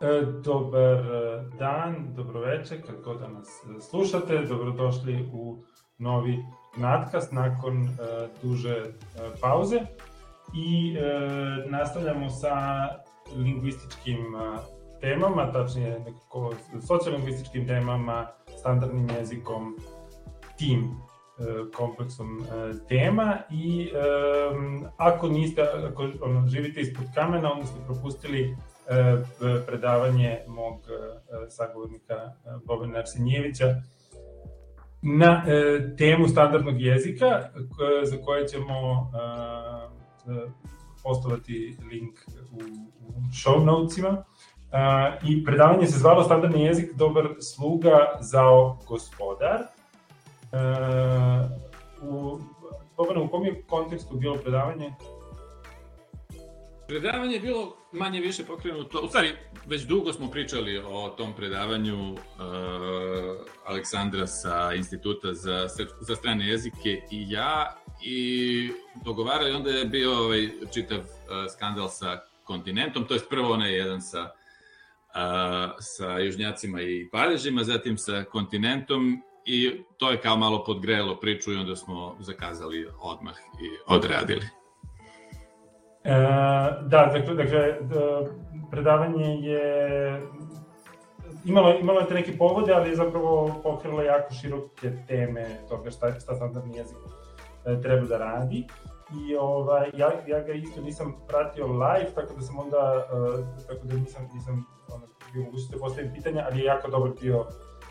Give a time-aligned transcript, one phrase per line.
[0.00, 3.48] E, dobar e, dan, dobroveče, kad god da nas
[3.90, 5.62] slušate, dobrodošli u
[5.98, 6.44] novi
[6.76, 7.88] nadkast nakon uh,
[8.42, 9.76] duže uh, pauze.
[10.54, 12.54] I uh, nastavljamo sa
[13.36, 14.40] lingvističkim uh,
[15.00, 16.52] temama, tačnije nekako
[16.86, 18.26] sociolingvističkim temama,
[18.58, 19.76] standardnim jezikom,
[20.58, 20.96] tim
[21.76, 22.46] kompleksom uh,
[22.88, 23.36] tema.
[23.50, 23.90] I
[24.52, 28.69] um, ako niste, ako ono, živite ispod kamena, onda ste propustili E,
[29.66, 32.30] predavanje mog e, sagovornika e,
[32.64, 33.74] Bobana Arsenjevića
[35.02, 35.44] na
[35.98, 37.48] temu standardnog jezika
[38.04, 39.10] za koje ćemo
[41.02, 42.18] postovati link
[42.52, 42.56] u,
[43.06, 44.24] u show notesima.
[45.28, 49.58] I predavanje se zvalo Standardni jezik, dobar sluga, zao gospodar.
[52.02, 52.38] U,
[52.96, 54.92] Bobana, u kom je kontekstu bilo predavanje?
[56.90, 59.32] Predavanje je bilo manje više pokrenuto, u stvari
[59.66, 62.18] već dugo smo pričali o tom predavanju uh,
[63.64, 65.68] Aleksandra sa Instituta za,
[66.00, 68.70] za strane jezike i ja i
[69.04, 71.04] dogovarali, onda je bio ovaj čitav uh,
[71.56, 77.98] skandal sa kontinentom, to je prvo onaj jedan sa uh, sa južnjacima i parežima, zatim
[77.98, 83.68] sa kontinentom i to je kao malo podgrelo priču i onda smo zakazali odmah i
[83.86, 84.59] odradili.
[86.04, 86.10] E,
[86.82, 88.20] da, dakle, dakle da,
[88.70, 90.20] predavanje je
[91.44, 96.20] imalo, imalo je te neke povode, ali je zapravo pokrilo jako široke teme toga šta,
[96.20, 96.96] šta standardni jezik
[97.66, 98.66] e, treba da radi.
[99.28, 103.86] I ovaj, ja, ja ga isto nisam pratio live, tako da sam onda, uh, tako
[103.86, 107.46] da nisam, nisam ono, bio mogućnosti da postavim pitanja, ali je jako dobar bio uh,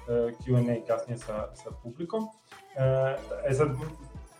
[0.07, 2.23] Q&A kasnije sa, sa publikom.
[2.23, 3.69] Uh, e sad,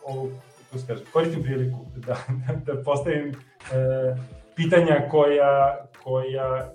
[0.06, 0.30] ovo
[0.66, 2.18] kako se kaže, koristim priliku da,
[2.66, 3.36] da postavim
[3.74, 4.16] e,
[4.56, 6.72] pitanja koja, koja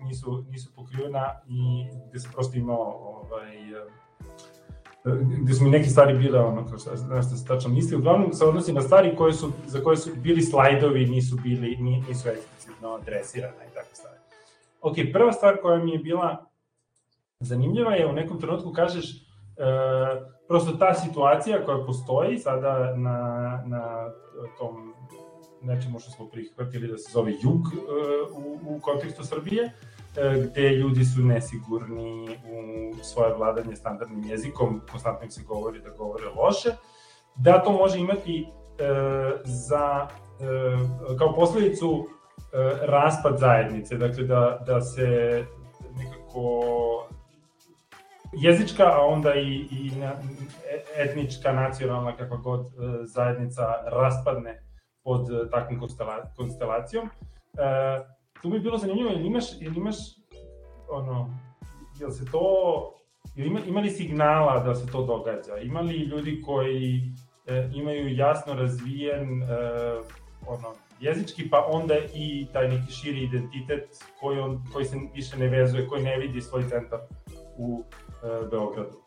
[0.00, 3.84] nisu, nisu pokrivena i gde sam prosto imao ovaj, e,
[5.42, 8.32] gde su mi neke stvari bile ono kao šta, na što se tačno misli, uglavnom
[8.32, 11.76] se odnosi na stvari koje su, za koje su bili slajdovi, nisu bili,
[12.08, 14.18] nisu eksplicitno adresirane i tako stvari.
[14.80, 16.44] Ok, prva stvar koja mi je bila
[17.40, 23.18] zanimljiva je u nekom trenutku kažeš uh, prosto ta situacija koja postoji sada na,
[23.66, 24.10] na
[24.58, 24.87] tom
[25.62, 27.78] nečemu što smo prihvatili da se zove jug e,
[28.32, 35.24] u, u kontekstu Srbije, e, gde ljudi su nesigurni u svoje vladanje standardnim jezikom, konstantno
[35.24, 36.68] im se govori da govore loše,
[37.36, 38.84] da to može imati e,
[39.44, 40.08] za,
[41.18, 42.08] kao posledicu
[42.80, 45.44] raspad zajednice, dakle da, da se
[45.96, 46.62] nekako
[48.32, 49.90] jezička, a onda i, i
[50.96, 52.66] etnička, nacionalna, kakva god
[53.04, 54.67] zajednica raspadne
[55.08, 55.80] pod e, takvom
[56.36, 57.06] konstelacijom.
[57.06, 57.10] E,
[58.42, 59.96] tu bi bilo zanimljivo, ili imaš, ili imaš
[60.90, 61.34] ono,
[62.00, 62.44] jel se to,
[63.34, 65.56] jel ima, ima li signala da se to događa?
[65.62, 67.02] Ima li ljudi koji
[67.46, 69.46] e, imaju jasno razvijen e,
[70.46, 73.88] ono, jezički, pa onda i taj neki širi identitet
[74.20, 76.98] koji, on, koji se više ne vezuje, koji ne vidi svoj centar
[77.56, 77.84] u
[78.22, 79.02] e, Beogradu.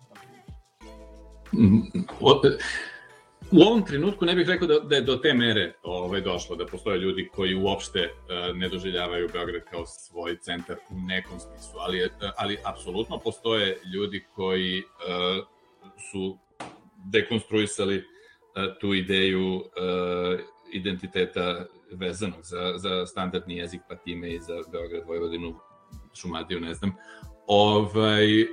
[3.51, 6.66] U ovom trenutku ne bih rekao da, da je do te mere ovaj, došlo, da
[6.66, 12.06] postoje ljudi koji uopšte uh, ne doželjavaju Beograd kao svoj centar u nekom smislu, ali,
[12.06, 15.45] uh, ali apsolutno postoje ljudi koji uh,
[16.11, 16.38] su
[17.11, 18.03] dekonstruisali uh,
[18.79, 19.63] tu ideju uh,
[20.73, 25.59] identiteta vezanog za, za standardni jezik, pa time i za Beograd, Vojvodinu,
[26.13, 26.95] Šumadiju, ne znam,
[27.53, 28.50] ovaj, uh,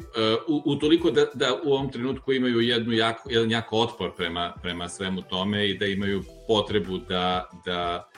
[0.48, 4.54] u, u toliko da, da u ovom trenutku imaju jednu jako, jedan jako otpor prema,
[4.62, 8.08] prema svemu tome i da imaju potrebu da, da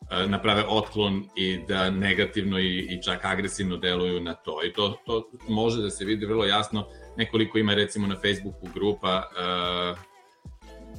[0.00, 4.64] uh, naprave otklon i da negativno i, i čak agresivno deluju na to.
[4.64, 6.86] I to, to može da se vidi vrlo jasno.
[7.16, 9.98] Nekoliko ima recimo na Facebooku grupa, uh,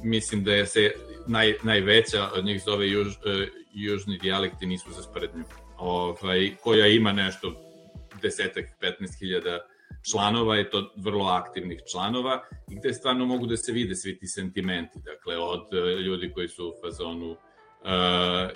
[0.04, 0.90] mislim da je se
[1.26, 3.14] naj, najveća od njih zove juž, uh,
[3.74, 5.44] južni dijalekti nisu za sprednju,
[5.76, 7.67] ovaj, koja ima nešto
[8.22, 9.58] desetak, 15 hiljada
[10.10, 14.26] članova i to vrlo aktivnih članova i gde stvarno mogu da se vide svi ti
[14.26, 17.38] sentimenti, dakle od e, ljudi koji su u fazonu uh,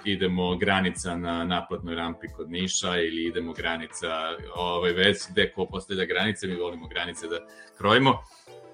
[0.04, 4.08] idemo granica na naplatnoj rampi kod Niša ili idemo granica
[4.54, 7.46] ovaj, već gde ko postavlja granice, mi volimo granice da
[7.78, 8.24] krojimo,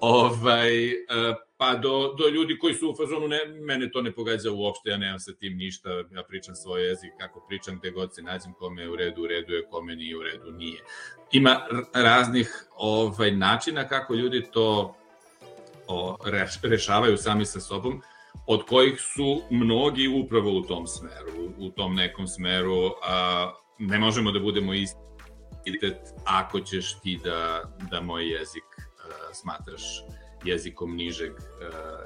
[0.01, 4.51] ovaj, uh, pa do, do ljudi koji su u fazonu, ne, mene to ne pogađa
[4.51, 8.21] uopšte, ja nemam sa tim ništa, ja pričam svoj jezik kako pričam, gde god se
[8.21, 10.79] nađem, kome je u redu, u redu je, kome nije u redu, nije.
[11.31, 11.59] Ima
[11.93, 14.95] raznih ovaj, načina kako ljudi to
[15.87, 18.01] o, reš, rešavaju sami sa sobom,
[18.47, 24.31] od kojih su mnogi upravo u tom smeru, u tom nekom smeru, a ne možemo
[24.31, 24.99] da budemo isti
[26.25, 28.88] ako ćeš ti da, da moj jezik
[29.33, 30.03] smatraš
[30.45, 31.39] jezikom nižeg uh,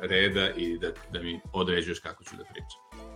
[0.01, 3.09] reda i da, da mi određuješ kako ću da pričam.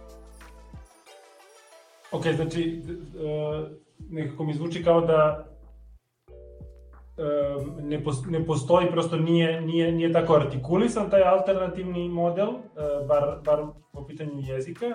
[2.12, 3.68] Ok, znači, uh,
[4.10, 5.48] nekako mi zvuči kao da
[7.82, 12.48] ne, ne postoji, prosto nije, nije, nije tako artikulisan taj alternativni model,
[13.08, 14.86] bar, bar po pitanju jezika,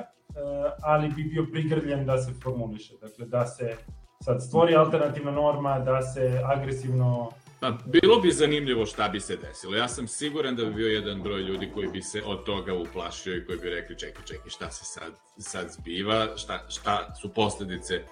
[0.82, 2.94] ali bi bio prigrljen da se formuliše.
[3.00, 3.76] Dakle, da se
[4.24, 7.30] sad stvori alternativna norma, da se agresivno
[7.62, 9.76] Pa, bilo bi zanimljivo šta bi se desilo.
[9.76, 13.36] Ja sam siguran da bi bio jedan broj ljudi koji bi se od toga uplašio
[13.36, 18.02] i koji bi rekli čekaj, čekaj, šta se sad, sad zbiva, šta, šta su posledice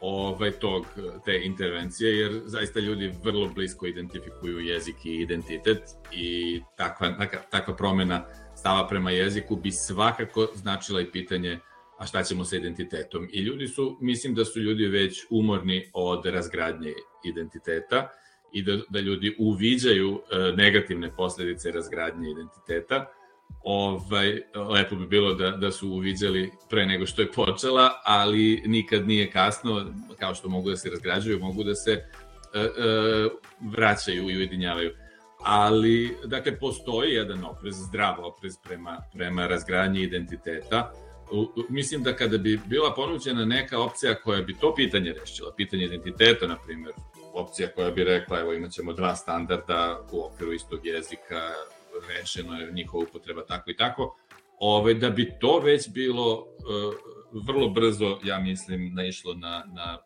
[0.00, 0.86] ovaj, tog,
[1.24, 5.82] te intervencije, jer zaista ljudi vrlo blisko identifikuju jezik i identitet
[6.12, 8.24] i takva, takva, takva promena
[8.56, 11.60] stava prema jeziku bi svakako značila i pitanje
[11.98, 13.28] a šta ćemo sa identitetom.
[13.32, 16.92] I ljudi su, mislim da su ljudi već umorni od razgradnje
[17.24, 18.08] identiteta
[18.52, 23.06] i da, da ljudi uviđaju e, negativne posledice razgradnje identiteta.
[23.62, 29.08] Ovaj, lepo bi bilo da, da su uviđali pre nego što je počela, ali nikad
[29.08, 32.00] nije kasno, kao što mogu da se razgrađuju, mogu da se e,
[32.60, 32.68] e,
[33.60, 34.90] vraćaju i ujedinjavaju.
[35.44, 40.92] Ali, dakle, postoji jedan oprez, zdrav oprez prema, prema razgradnji identiteta,
[41.68, 46.46] mislim da kada bi bila ponuđena neka opcija koja bi to pitanje rešila, pitanje identiteta,
[46.46, 46.92] na primjer,
[47.38, 51.40] opcija koja bi rekla, evo imat ćemo dva standarda u okviru istog jezika,
[52.08, 54.16] rešeno je njihova upotreba tako i tako,
[54.60, 56.94] ove, da bi to već bilo uh,
[57.46, 59.98] vrlo brzo, ja mislim, naišlo na, na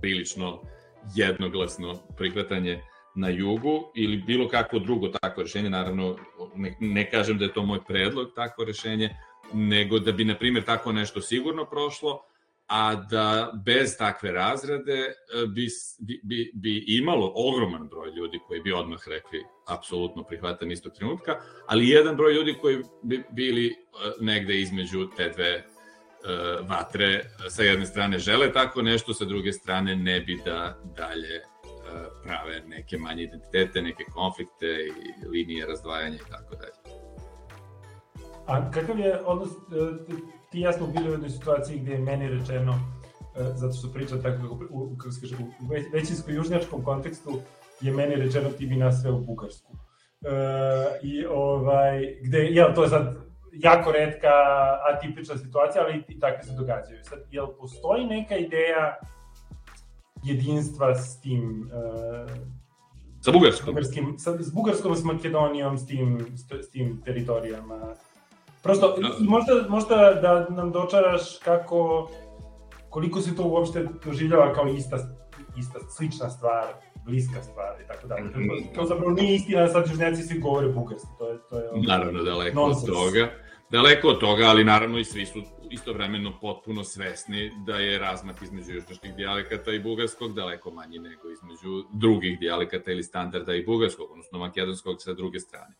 [0.00, 0.62] prilično
[1.14, 2.82] jednoglasno prihvatanje
[3.14, 6.16] na jugu ili bilo kakvo drugo takvo rešenje, naravno
[6.56, 9.16] ne, ne kažem da je to moj predlog takvo rešenje,
[9.52, 12.22] nego da bi, na primjer, tako nešto sigurno prošlo,
[12.70, 15.14] a da bez takve razrade e,
[15.46, 15.68] bi,
[16.22, 21.36] bi, bi imalo ogroman broj ljudi koji bi odmah rekli apsolutno prihvatam istog trenutka,
[21.66, 23.72] ali jedan broj ljudi koji bi bili e,
[24.20, 25.64] negde između te dve e,
[26.68, 31.40] vatre, sa jedne strane žele tako nešto, sa druge strane ne bi da dalje
[32.22, 37.00] prave neke manje identitete, neke konflikte i linije razdvajanja i tako dalje.
[38.46, 39.50] A kakav je odnos,
[40.50, 42.72] ti ja smo bili u jednoj situaciji gde je meni rečeno,
[43.36, 47.30] e, zato što pričam tako kako, u, kako se kaže, u većinsko-južnjačkom kontekstu
[47.80, 49.72] je meni rečeno ti bi nas sve u Bugarsku.
[49.72, 50.28] E,
[51.02, 53.16] I ovaj, gde, jel, to je sad
[53.52, 54.28] jako redka,
[54.94, 57.04] atipična situacija, ali i takve se događaju.
[57.04, 58.98] Sad, jel postoji neka ideja
[60.24, 62.30] jedinstva s tim uh,
[63.20, 63.66] sa Bugarskom.
[63.66, 67.94] Bugarskim, sa, s Bugarskom, s Makedonijom, s tim, s, s tim teritorijama.
[68.62, 69.08] Prosto, da.
[69.20, 72.10] možda, možda da nam dočaraš kako,
[72.90, 74.96] koliko se to uopšte doživljava kao ista,
[75.58, 76.66] ista slična stvar,
[77.04, 78.22] bliska stvar i tako dalje.
[78.24, 78.74] Mm.
[78.74, 82.60] To zapravo nije istina sad južnjaci svi govore bugarski, to je, to je Naravno, daleko
[82.60, 83.30] od toga.
[83.70, 88.72] Daleko od toga, ali naravno i svi su istovremeno potpuno svesni da je razmak između
[88.72, 94.38] južnoških dijalekata i bugarskog daleko manji nego između drugih dijalekata ili standarda i bugarskog, odnosno
[94.38, 95.74] makedonskog sa druge strane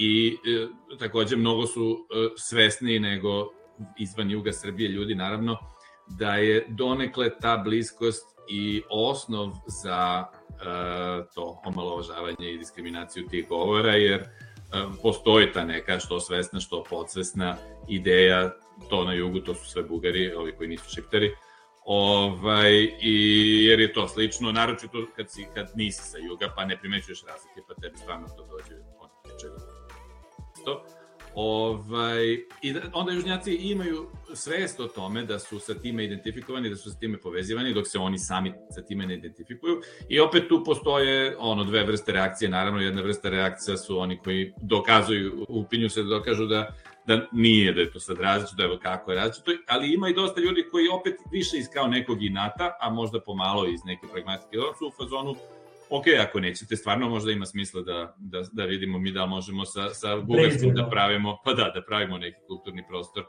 [0.00, 0.66] i e,
[0.98, 3.52] takođe mnogo su e, svesni nego
[3.98, 5.58] izvan juga Srbije ljudi naravno
[6.18, 9.50] da je donekle ta bliskost i osnov
[9.82, 10.64] za e,
[11.34, 14.26] to omalovažavanje i diskriminaciju tih govora jer e,
[15.02, 17.56] postoji ta neka što svesna što podsvesna
[17.88, 18.50] ideja
[18.90, 21.30] to na jugu to su sve bugari ovi koji nisu šiptari
[21.84, 23.14] ovaj, i
[23.64, 27.60] jer je to slično, naročito kad, si, kad nisi sa juga, pa ne primećuješ razlike,
[27.68, 29.79] pa tebi stvarno to dođe od nečega
[30.60, 30.84] isto.
[31.34, 36.76] Ovaj, I da, onda južnjaci imaju svest o tome da su sa time identifikovani, da
[36.76, 39.80] su sa time povezivani, dok se oni sami sa time ne identifikuju.
[40.08, 42.48] I opet tu postoje ono dve vrste reakcije.
[42.48, 46.74] Naravno, jedna vrsta reakcija su oni koji dokazuju, upinju se da dokažu da
[47.06, 50.40] da nije, da je to sad različito, evo kako je različito, ali ima i dosta
[50.40, 54.74] ljudi koji opet više iz kao nekog inata, a možda pomalo iz neke pragmatike, da
[54.78, 55.34] su u fazonu,
[55.90, 59.94] ok, ako nećete, stvarno možda ima smisla da, da, da vidimo mi da možemo sa,
[59.94, 63.24] sa Bugarskom da pravimo, pa da, da pravimo neki kulturni prostor.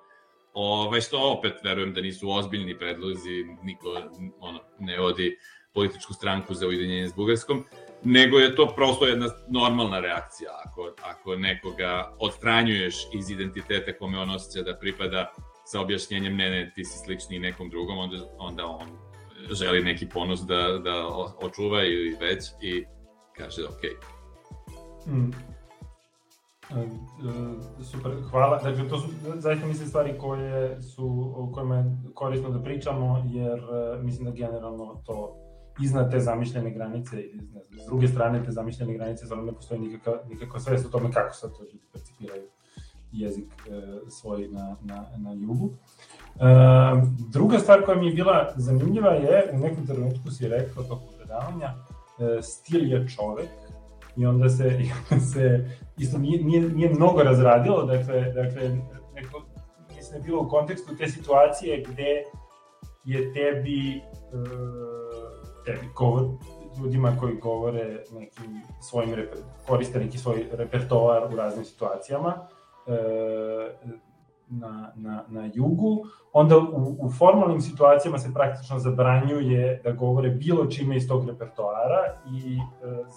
[0.54, 3.88] Ovaj, što opet verujem da nisu ozbiljni predlozi, niko
[4.40, 5.38] ono, ne odi
[5.74, 7.66] političku stranku za ujedinjenje s Bugarskom,
[8.04, 10.50] nego je to prosto jedna normalna reakcija.
[10.66, 15.34] Ako, ako nekoga odstranjuješ iz identiteta kome on osjeća da pripada
[15.66, 19.11] sa objašnjenjem ne, ne, ti si slični nekom drugom, onda, onda on
[19.52, 21.08] želi neki ponos da, da
[21.42, 22.86] očuva ili već i
[23.38, 23.82] kaže ok.
[25.08, 25.32] Mm.
[26.72, 28.58] Uh, super, hvala.
[28.64, 33.60] Dakle, to su zaista mislim stvari koje su, o kojima je korisno da pričamo, jer
[33.60, 35.38] uh, mislim da generalno to
[35.82, 39.80] iznad te zamišljene granice, ne znam, s druge strane te zamišljene granice, stvarno ne postoji
[39.80, 42.44] nikakva, nikakva svest o tome kako sad to ljudi percipiraju
[43.12, 43.72] jezik e,
[44.10, 45.70] svoj na, na, na jugu.
[45.70, 46.11] E,
[47.30, 51.74] druga stvar koja mi je bila zanimljiva je, u nekom trenutku si rekao tokom predavanja,
[52.20, 53.50] e, stil je čovek,
[54.18, 58.70] i onda se, i onda se isto nije, nije, nije mnogo razradilo, dakle, dakle
[59.14, 59.42] neko,
[59.96, 62.24] mislim da je bilo u kontekstu te situacije gde
[63.04, 64.02] je tebi, e,
[65.66, 66.28] tebi govor,
[66.82, 69.16] ljudima koji govore nekim svojim,
[69.68, 72.48] koriste neki svoj repertoar u raznim situacijama,
[72.88, 72.92] e,
[74.52, 80.66] na, na, na jugu, onda u, u formalnim situacijama se praktično zabranjuje da govore bilo
[80.66, 82.60] čime iz tog repertoara i e,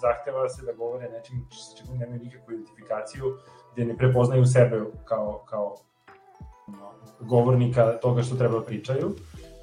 [0.01, 3.25] zahteva se da govore nečim s čim nemaju nikakvu identifikaciju,
[3.73, 5.75] gde ne prepoznaju sebe kao, kao
[6.67, 9.11] no, govornika toga što treba da pričaju.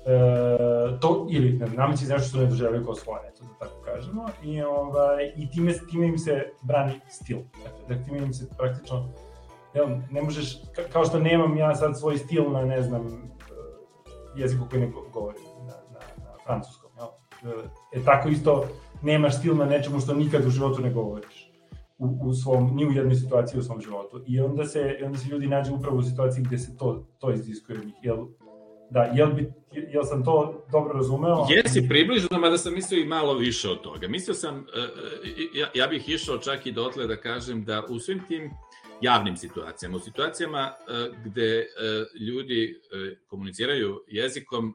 [0.07, 4.29] E, to, ili ne, nameći nešto što ne doživljaju kao svoje, eto da tako kažemo,
[4.43, 7.38] i, ovaj, i time, time im se brani stil.
[7.64, 9.09] Dakle, da time im se praktično
[9.75, 10.59] jel, ne možeš,
[10.93, 13.11] kao što nemam ja sad svoj stil na, ne znam, e,
[14.37, 17.59] jeziku koji ne govorim, na, na, na francuskom, jel?
[17.93, 18.64] E, tako isto
[19.02, 21.52] nemaš stil na nečemu što nikad u životu ne govoriš
[22.02, 24.23] u, u svom, ni u jednoj situaciji u svom životu.
[24.26, 27.79] I onda se, onda se ljudi nađu upravo u situaciji gde se to, to iziskuje
[27.79, 27.95] od njih.
[28.02, 28.26] Jel,
[28.91, 31.47] da, jel, bi, jel sam to dobro razumeo?
[31.50, 34.09] Jesi približno, mada sam mislio i malo više od toga.
[34.09, 34.61] Mislio sam, e,
[35.55, 38.50] ja, ja bih išao čak i dotle da kažem da u svim tim
[39.02, 44.75] javnim situacijama, u situacijama uh, gde uh, ljudi uh, komuniciraju jezikom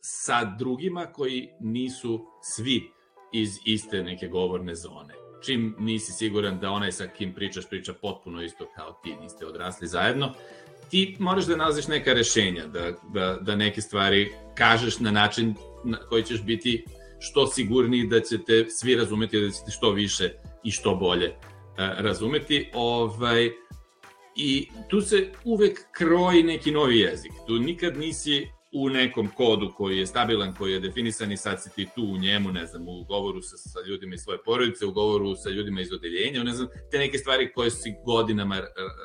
[0.00, 2.82] sa drugima koji nisu svi
[3.32, 5.14] iz iste neke govorne zone.
[5.44, 9.88] Čim nisi siguran da onaj sa kim pričaš priča potpuno isto kao ti, niste odrasli
[9.88, 10.34] zajedno,
[10.90, 15.98] ti moraš da nalaziš neka rešenja, da, da, da neke stvari kažeš na način na
[15.98, 16.84] koji ćeš biti
[17.20, 20.32] što sigurniji da ćete svi razumeti, da ćete što više
[20.64, 22.70] i što bolje E, razumeti.
[22.74, 23.50] Ovaj,
[24.36, 27.32] I tu se uvek kroji neki novi jezik.
[27.46, 31.70] Tu nikad nisi u nekom kodu koji je stabilan, koji je definisan i sad si
[31.74, 34.92] ti tu u njemu, ne znam, u govoru sa, sa ljudima iz svoje porodice, u
[34.92, 38.60] govoru sa ljudima iz odeljenja, ne znam, te neke stvari koje si godinama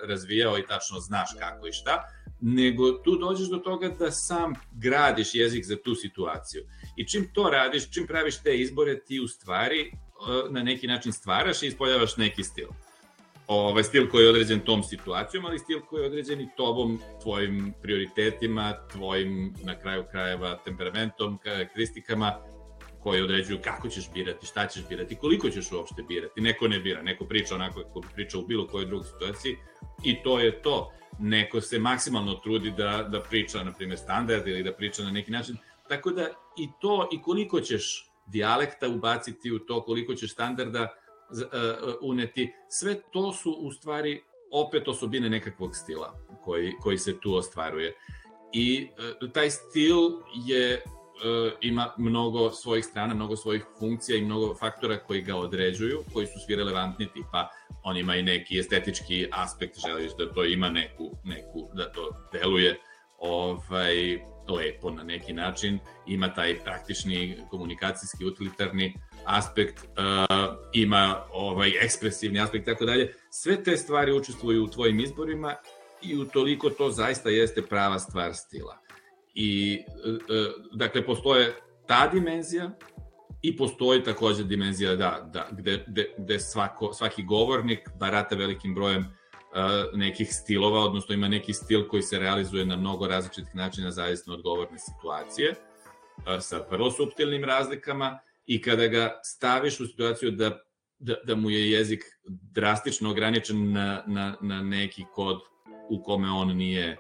[0.08, 2.04] razvijao i tačno znaš kako i šta,
[2.42, 6.64] nego tu dođeš do toga da sam gradiš jezik za tu situaciju.
[6.98, 10.09] I čim to radiš, čim praviš te izbore, ti u stvari E,
[10.50, 12.68] na neki način stvaraš i ispoljavaš neki stil.
[13.48, 17.74] Ovaj stil koji je određen tom situacijom, ali stil koji je određen i tobom, tvojim
[17.82, 22.34] prioritetima, tvojim na kraju krajeva temperamentom, karakteristikama
[23.04, 26.42] koji određuju kako ćeš birati, šta ćeš birati, koliko ćeš uopšte birati.
[26.42, 29.58] Neko ne bira, neko priča onako kako priča u bilo kojoj drugoj situaciji
[30.04, 30.92] i to je to.
[31.20, 35.32] Neko se maksimalno trudi da, da priča, na primjer, standard ili da priča na neki
[35.32, 35.58] način.
[35.88, 40.84] Tako da i to i koliko ćeš dijalekta ubaciti u to, koliko ćeš standarda
[41.32, 41.40] uh,
[42.02, 42.54] uneti.
[42.70, 44.22] Sve to su u stvari
[44.52, 47.96] opet osobine nekakvog stila koji, koji se tu ostvaruje.
[48.54, 48.88] I
[49.22, 49.98] uh, taj stil
[50.48, 50.84] je
[51.62, 56.40] ima mnogo svojih strana, mnogo svojih funkcija i mnogo faktora koji ga određuju, koji su
[56.46, 57.50] svi relevantni, tipa
[57.84, 62.80] on ima i neki estetički aspekt, želiš da to ima neku, neku da to deluje
[63.18, 68.94] ovaj, lepo na neki način, ima taj praktični komunikacijski utilitarni
[69.26, 73.14] aspekt, uh, ima ovaj ekspresivni aspekt tako dalje.
[73.30, 75.56] Sve te stvari učestvuju u tvojim izborima
[76.02, 78.78] i u toliko to zaista jeste prava stvar stila.
[79.34, 80.20] I uh,
[80.74, 81.56] dakle postoje
[81.88, 82.72] ta dimenzija
[83.42, 89.19] i postoji takođe dimenzija da, da gde, gde, gde svako, svaki govornik barata velikim brojem
[89.94, 94.42] nekih stilova, odnosno ima neki stil koji se realizuje na mnogo različitih načina zavisno od
[94.42, 95.56] govorne situacije,
[96.40, 100.60] sa vrlo subtilnim razlikama i kada ga staviš u situaciju da,
[101.00, 105.40] da, da mu je jezik drastično ograničen na, na, na neki kod
[105.90, 106.98] u kome on nije,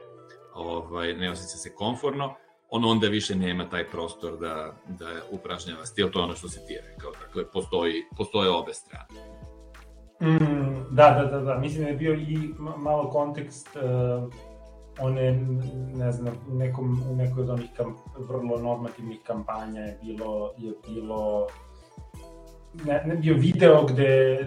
[0.54, 2.36] ovaj, ne osjeća se konforno,
[2.70, 6.60] on onda više nema taj prostor da, da upražnjava stil, to je ono što se
[6.68, 9.08] ti rekao, dakle, postoji, postoje obe strane.
[10.22, 10.59] Mm,
[11.00, 12.38] da, da, da, da, mislim da je bio i
[12.78, 14.34] malo kontekst uh,
[15.00, 15.32] one,
[15.96, 20.74] ne znam, u, nekom, u nekoj od onih kamp, vrlo normativnih kampanja je bilo, je
[20.88, 21.48] bilo
[22.86, 24.38] ne, ne, bio video gde,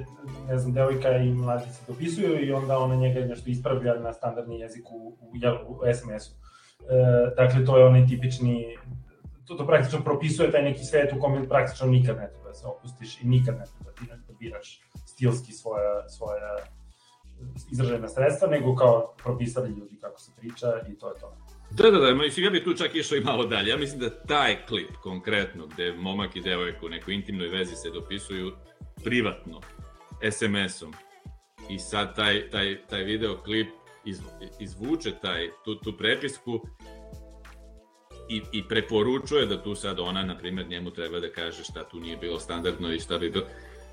[0.48, 4.60] ne znam, devojka i mladi se dopisuju i onda ona njega nešto ispravlja na standardni
[4.60, 5.32] jezik u, u,
[5.68, 6.34] u SMS-u.
[6.34, 8.76] E, dakle, to je onaj tipični,
[9.46, 12.66] to, to praktično propisuje taj neki svet u kome praktično nikad ne treba da se
[12.66, 14.80] opustiš i nikad ne treba da ti da biraš
[15.22, 16.56] stilski svoja, svoja
[17.72, 21.36] izražena sredstva, nego kao propisali ljudi kako se priča i to je to.
[21.70, 23.70] Da, da, da, mislim, ja bih tu čak išao i malo dalje.
[23.70, 27.90] Ja mislim da taj klip konkretno, gde momak i devojka u nekoj intimnoj vezi se
[27.90, 28.52] dopisuju
[29.04, 29.60] privatno,
[30.32, 30.94] SMS-om,
[31.70, 33.68] i sad taj, taj, taj video klip
[34.04, 34.20] iz,
[34.60, 36.60] izvuče taj, tu, tu prepisku
[38.28, 42.00] i, i preporučuje da tu sad ona, na primjer, njemu treba da kaže šta tu
[42.00, 43.44] nije bilo standardno i šta bi bilo.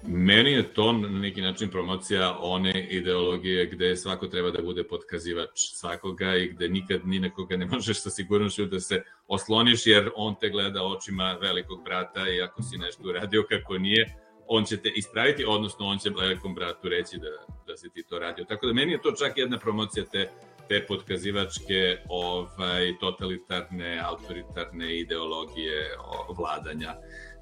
[0.08, 5.50] Meni je to na neki način promocija one ideologije gde svako treba da bude potkazivač
[5.56, 10.10] svakoga i gde nikad ni na koga ne možeš sa sigurnošću da se osloniš jer
[10.16, 14.16] on te gleda očima velikog brata i ako si nešto uradio kako nije,
[14.48, 18.20] on će te ispraviti, odnosno on će velikom bratu reći da, da si ti to
[18.20, 18.46] radio.
[18.46, 20.30] Tako da meni je to čak jedna promocija te
[20.70, 25.90] te podkazivačke ovaj, totalitarne, autoritarne ideologije
[26.38, 26.96] vladanja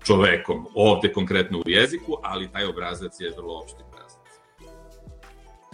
[0.04, 4.22] čovekom, ovde konkretno u jeziku, ali taj obrazac je vrlo opšti obrazac.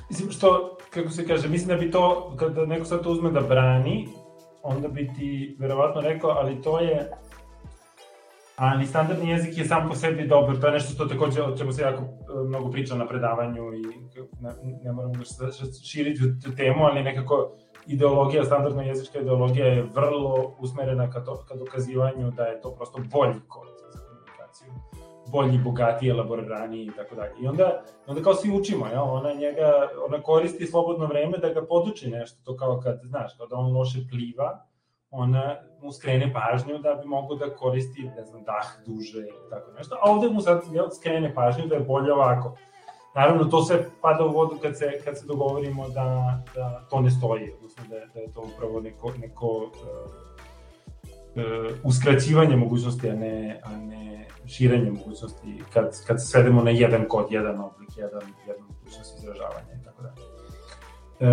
[0.10, 3.42] Mislim što, kako se kaže, mislim da bi to, kada neko sad to uzme da
[3.42, 4.08] brani,
[4.64, 7.12] onda bi ti verovatno rekao, ali to je
[8.56, 11.72] Ali standardni jezik je sam po sebi dobar, to je nešto što takođe, o čemu
[11.72, 13.84] se jako e, mnogo priča na predavanju i
[14.42, 14.52] ne,
[14.84, 15.52] ne moramo da
[15.84, 17.52] širiti tu temu, ali nekako
[17.88, 23.00] ideologija, standardna jezička ideologija je vrlo usmerena ka, to, ka dokazivanju da je to prosto
[23.12, 24.74] bolji kod za komunikaciju.
[25.32, 27.34] Bolji, bogatiji, elaborirani i tako dalje.
[27.42, 31.66] I onda, onda kao svi učimo, ja, ona njega, ona koristi slobodno vreme da ga
[31.66, 34.66] poduči nešto, to kao kad, znaš, kada on loše pliva,
[35.12, 39.72] ona mu skrene pažnju da bi mogo da koristi, ne znam, dah duže i tako
[39.72, 42.56] nešto, a ovde mu sad jel, skrene pažnju da je bolje ovako.
[43.16, 47.12] Naravno, to sve pada u vodu kad se, kad se dogovorimo da, da to ne
[47.12, 49.70] stoji, odnosno da, da je to upravo neko, neko uh,
[51.36, 57.06] uh, uskraćivanje mogućnosti, a ne, a ne širenje mogućnosti, kad, kad se svedemo na jedan
[57.08, 60.34] kod, jedan oblik, jedan, jedan mogućnost izražavanja i tako dalje.
[61.20, 61.28] E,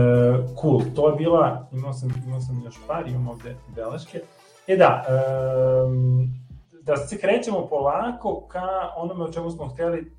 [0.61, 4.21] cool, to je bila, imao sam, imao sam još par, imam ovde beleške.
[4.67, 5.13] E da, e,
[6.83, 10.13] da se krećemo polako ka onome o čemu smo hteli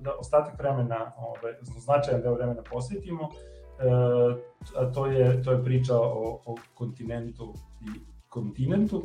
[0.00, 3.28] da ostatak vremena, ovaj, značajan deo vremena posvetimo,
[3.78, 3.86] e,
[4.76, 9.02] a to je, to je priča o, o kontinentu i kontinentu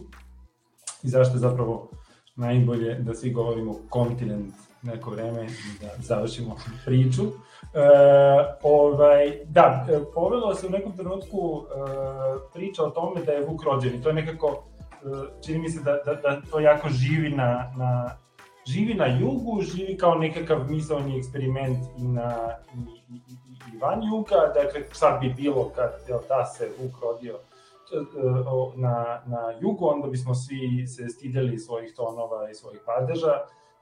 [1.04, 1.90] i zašto je zapravo
[2.36, 5.48] najbolje da svi govorimo kontinent neko vreme
[5.82, 7.24] da završimo priču.
[7.24, 7.30] E,
[8.64, 11.74] ovaj, da, povelo se u nekom trenutku e,
[12.54, 15.84] priča o tome da je Vuk rođen i to je nekako, e, čini mi se
[15.84, 18.18] da, da, da to jako živi na, na,
[18.68, 24.04] živi na jugu, živi kao nekakav misalni eksperiment i na i, i, i, i van
[24.04, 27.40] juga, dakle šta bi bilo kad jel, da se Vuk rodio e,
[28.76, 33.34] na, na jugu, onda bismo svi se stidjeli svojih tonova i svojih padeža,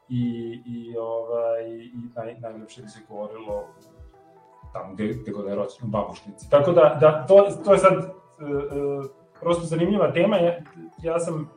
[0.09, 0.23] i,
[0.65, 3.63] i, ovaj, i naj, najlepše bi se govorilo
[4.73, 6.49] tamo gde, gde god je rođen, u babušnici.
[6.49, 9.05] Tako da, da to, to je sad uh, uh,
[9.39, 10.37] prosto zanimljiva tema.
[10.37, 10.59] Ja,
[11.03, 11.49] ja sam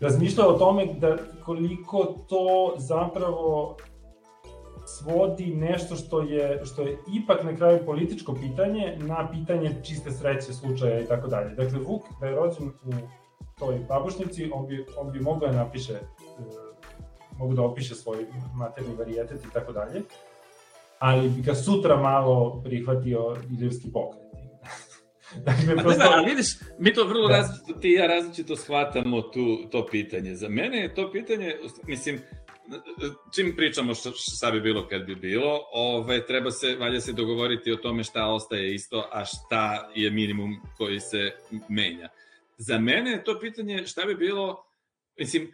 [0.00, 3.76] razmišljao o tome da koliko to zapravo
[4.86, 10.52] svodi nešto što je što je ipak na kraju političko pitanje na pitanje čiste sreće
[10.52, 11.54] slučaja i tako dalje.
[11.54, 12.92] Dakle Vuk da je rođen u
[13.58, 16.46] toj babušnici, on bi, on bi mogao da napiše, uh,
[17.38, 20.02] mogu da opiše svoj materni varijetet i tako dalje,
[20.98, 24.25] ali bi ga sutra malo prihvatio ilirski pokret.
[25.48, 25.98] dakle, prosto...
[25.98, 26.46] Da, vidiš,
[26.78, 27.36] mi to vrlo da.
[27.36, 30.34] različito, ti i ja različito shvatamo tu, to pitanje.
[30.34, 32.20] Za mene je to pitanje, mislim,
[33.34, 37.72] čim pričamo šta, šta bi bilo kad bi bilo, ove, treba se, valja se dogovoriti
[37.72, 41.30] o tome šta ostaje isto, a šta je minimum koji se
[41.68, 42.08] menja.
[42.58, 44.64] Za mene je to pitanje šta bi bilo,
[45.18, 45.52] mislim,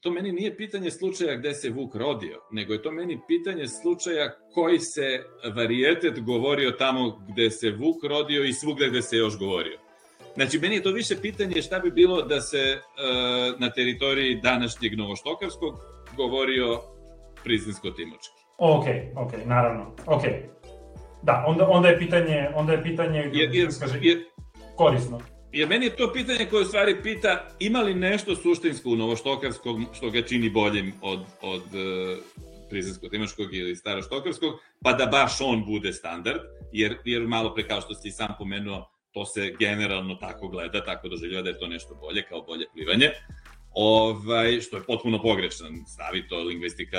[0.00, 4.30] to meni nije pitanje slučaja gde se Vuk rodio, nego je to meni pitanje slučaja
[4.54, 5.24] koji se
[5.56, 9.78] varijetet govorio tamo gde se Vuk rodio i svugde gde se još govorio.
[10.34, 14.98] Znači, meni je to više pitanje šta bi bilo da se uh, na teritoriji današnjeg
[14.98, 15.74] Novoštokarskog
[16.16, 16.80] govorio
[17.44, 18.42] Prizinsko-Timočki.
[18.58, 18.84] Ok,
[19.16, 19.94] ok, naravno.
[20.06, 20.22] Ok.
[21.22, 24.18] Da, onda, onda je pitanje, onda je pitanje, jer, jer, kaže, jer,
[24.76, 25.20] korisno.
[25.52, 29.80] Jer meni je to pitanje koje u stvari pita ima li nešto suštinsko u Novoštokarskog
[29.92, 32.18] što ga čini boljim od, od uh,
[32.70, 36.40] Prizinsko-Timočkog ili Staroštokarskog, pa da baš on bude standard,
[36.72, 41.08] jer, jer malo pre kao što si sam pomenuo, to se generalno tako gleda, tako
[41.08, 43.10] doživljava da je to nešto bolje, kao bolje plivanje,
[43.74, 46.98] ovaj, što je potpuno pogrešan stav i to lingvistika,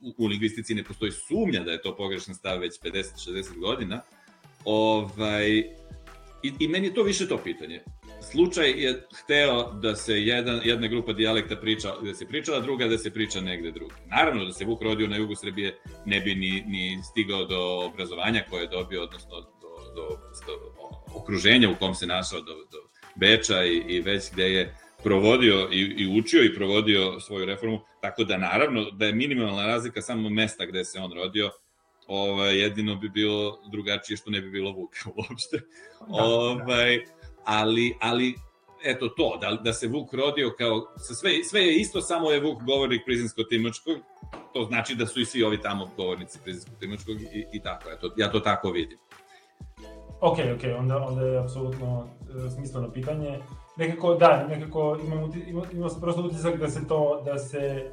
[0.00, 4.00] u, u lingvistici ne postoji sumnja da je to pogrešan stav već 50-60 godina,
[4.64, 5.79] ovaj,
[6.42, 7.80] I, I meni je to više to pitanje.
[8.32, 12.98] slučaj je hteo da se jedan, jedna grupa dijalekta priča, da se pričala, druga da
[12.98, 13.94] se priča negde druge.
[14.06, 17.60] Naravno da se Vuk rodio na jugu Srbije ne bi ni, ni stigao do
[17.92, 19.46] obrazovanja koje je dobio, odnosno do,
[19.94, 20.08] do,
[20.46, 20.80] do
[21.14, 22.78] okruženja u kom se našao, do, do
[23.16, 28.24] Beča i, i već gde je provodio i, i učio i provodio svoju reformu, tako
[28.24, 31.50] da naravno da je minimalna razlika samo mesta gde se on rodio,
[32.10, 35.60] ovaj, jedino bi bilo drugačije što ne bi bilo Vuka uopšte.
[36.00, 37.04] Da, ovaj, da.
[37.44, 38.34] Ali, ali
[38.84, 42.62] eto to, da, da se Vuk rodio kao, sve, sve je isto, samo je Vuk
[42.62, 43.98] govornik prizinsko-timočkog,
[44.52, 48.30] to znači da su i svi ovi tamo govornici prizinsko-timočkog i, i tako, eto, ja
[48.30, 48.98] to tako vidim.
[50.20, 52.08] Ok, ok, onda, onda je apsolutno
[52.46, 53.38] e, smisleno pitanje.
[53.76, 57.90] Nekako, da, nekako imam, imam, imam prosto utisak da se to, da se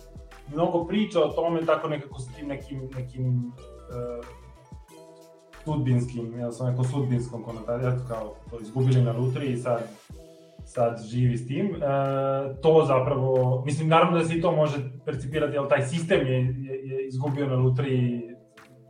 [0.54, 3.52] mnogo priča o tome tako nekako sa tim nekim, nekim
[5.64, 9.82] sudbinskim, ja sam neko sudbinskom konotarijatu, kao izgubili na lutri i sad
[10.68, 11.66] sad živi s tim.
[11.66, 11.80] E,
[12.62, 16.90] to zapravo, mislim, naravno da se i to može percipirati, ali taj sistem je, je,
[16.90, 18.22] je izgubio na lutri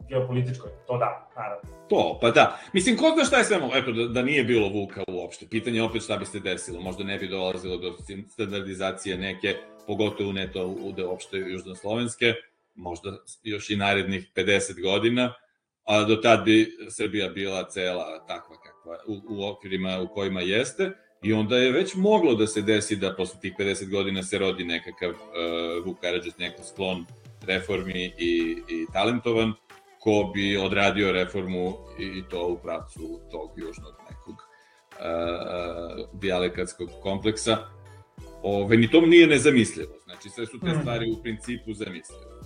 [0.09, 1.69] geopolitičkoj, to da, naravno.
[1.89, 2.59] To, pa da.
[2.73, 5.47] Mislim, ko zna šta je sve mogo, eto, da, da nije bilo Vuka uopšte.
[5.49, 6.81] Pitanje je opet šta bi se desilo.
[6.81, 7.93] Možda ne bi dolazilo do
[8.29, 9.55] standardizacije neke,
[9.87, 12.33] pogotovo ne to u, da uopšte južnoslovenske,
[12.77, 15.33] možda još i narednih 50 godina,
[15.83, 20.91] a do tad bi Srbija bila cela takva kakva, u, u okvirima u kojima jeste,
[21.23, 24.65] i onda je već moglo da se desi da posle tih 50 godina se rodi
[24.65, 27.05] nekakav uh, Vuk Karadžić, neko sklon
[27.45, 29.53] reformi i, i talentovan,
[29.99, 37.57] ko bi odradio reformu i to u pravcu tog južnog nekog uh, dijalekatskog kompleksa.
[38.43, 39.93] Ove, ni to nije nezamislivo.
[40.03, 40.79] Znači, sve su te mm.
[40.79, 42.36] stvari u principu zamislive.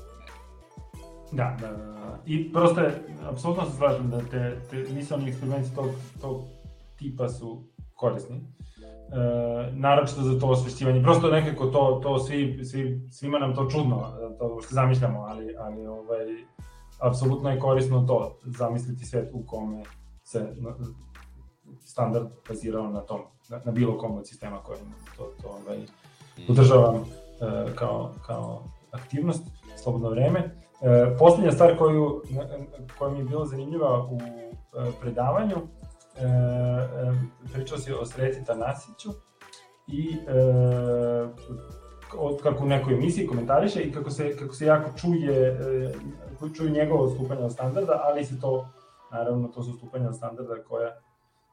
[1.32, 1.91] Da, da, da.
[2.26, 5.89] I prosto je, apsolutno se slažem da te, te misalni eksperimenti tog,
[6.22, 6.41] tog
[6.96, 7.63] tipa su
[7.96, 8.36] korisni.
[8.36, 11.04] E, naročito za to osvešćivanje.
[11.04, 15.88] Prosto nekako to, to svi, svi, svima nam to čudno, to što zamišljamo, ali, ali
[15.88, 16.26] ovaj,
[17.00, 19.84] apsolutno je korisno to, zamisliti svet u kome
[20.24, 20.56] se
[21.80, 24.80] standard bazirao na tom, na, na bilo kom od sistema koji
[25.17, 27.02] to, to ovaj, mm.
[27.41, 29.43] e, kao, kao aktivnost,
[29.84, 30.39] slobodno vreme.
[30.39, 32.21] E, poslednja stvar koju,
[32.97, 39.10] koja mi je bila zanimljiva u e, predavanju, e, e, pričao si o Sreti Tanasiću
[39.88, 40.34] i e,
[42.17, 46.69] od, kako u nekoj emisiji komentariše i kako se, kako se jako čuje, e, čuju
[46.69, 48.67] njegovo odstupanje od standarda, ali se to,
[49.12, 50.89] naravno, to su stupanja od standarda koja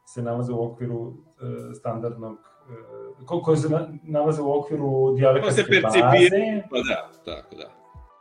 [0.07, 2.39] se nalaze u okviru e, standardnog
[2.71, 5.81] e, koje se na, nalaze u okviru dijalekatske baze.
[5.83, 7.71] percipira, pa da, tako da.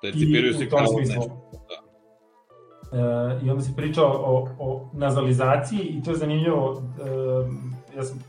[0.02, 1.20] Percipiraju se kao nešto.
[1.70, 1.88] Da.
[2.98, 6.82] E, I onda se priča o, o nazalizaciji i to je zanimljivo.
[7.94, 8.24] E, ja sam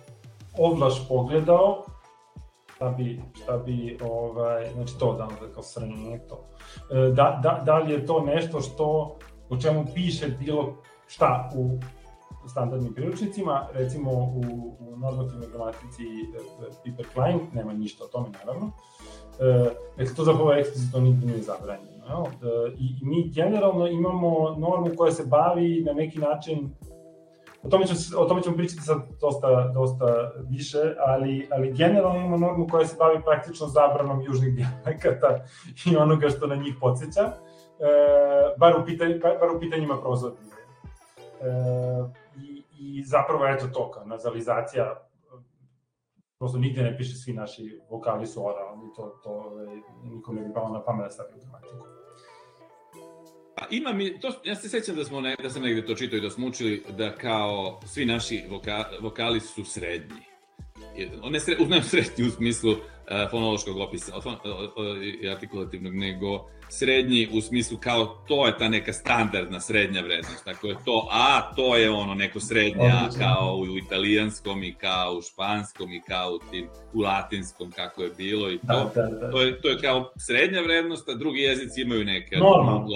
[0.59, 1.85] ovlaš pogledao
[2.79, 6.45] šta bi, šta bi ovaj, znači to da onda kao sranje to.
[6.91, 9.17] E, da, da, da li je to nešto što,
[9.51, 10.75] o čemu piše bilo
[11.07, 11.79] šta u
[12.49, 14.41] standardnim priručnicima, recimo u,
[14.81, 18.71] u normativnoj gramatici e, Piper Klein, nema ništa o tome naravno,
[19.41, 22.07] e, dakle to zapravo eksplicitno nigde nije zabranjeno.
[22.09, 22.25] Ja?
[22.25, 26.71] E, I, mi generalno imamo normu koja se bavi na neki način
[27.63, 32.37] O tome, ću, o tome ćemo pričati sad dosta, dosta više, ali, ali generalno imamo
[32.37, 35.45] normu koja se bavi praktično zabranom južnih dijalekata
[35.87, 37.33] i onoga što na njih podsjeća, e,
[38.59, 40.53] bar, u pitanj, bar, bar u pitanjima prozornije.
[41.41, 42.28] E,
[42.79, 45.09] i, zapravo eto to, kao nazalizacija,
[46.39, 50.55] prosto nigde ne piše svi naši vokali su oralni, to, to ovaj, nikom ne bi
[50.55, 51.87] palo na pamet da stavi u gramatiku.
[53.57, 56.17] Pa ima mi, to, ja se sećam da, smo ne, da sam negde to čitao
[56.17, 60.23] i da smo učili da kao svi naši voka, vokali su srednji.
[61.31, 62.75] Ne, sred, ne srednji u smislu
[63.31, 64.37] fonološkog opisa fon,
[65.23, 70.45] i artikulativnog, nego srednji u smislu kao to je ta neka standardna srednja vrednost.
[70.45, 75.23] Tako je to A, to je ono neko srednja kao u italijanskom i kao u
[75.23, 78.91] španskom i kao u, tim, u latinskom kako je bilo i to.
[78.95, 79.31] Da, da, da.
[79.31, 82.87] To, je, to je kao srednja vrednost, a drugi jezici imaju neke Normalno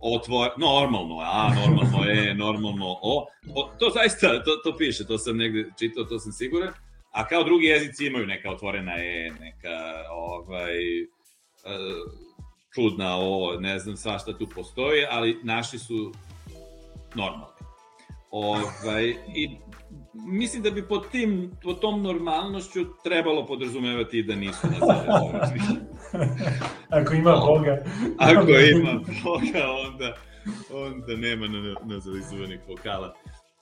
[0.00, 3.26] otvor, normalno, a, normalno je, normalno o.
[3.54, 3.70] o.
[3.78, 6.72] To zaista, to, to piše, to sam negde čitao, to sam siguran.
[7.16, 11.06] A kao drugi jezici imaju neka otvorena e, neka, ovaj, e,
[12.74, 16.12] čudna o, ne znam svašta tu postoji, ali naši su
[17.14, 17.56] normalni.
[18.30, 19.50] Ovaj, I
[20.14, 25.60] mislim da bi pod, tim, pod tom normalnošću trebalo podrazumevati da nisu nazadezovani.
[27.00, 27.84] Ako ima Boga.
[28.18, 28.92] Ako ima
[29.24, 30.16] Boga, onda,
[30.72, 31.46] onda nema
[31.84, 33.14] nazadezovanih vokala.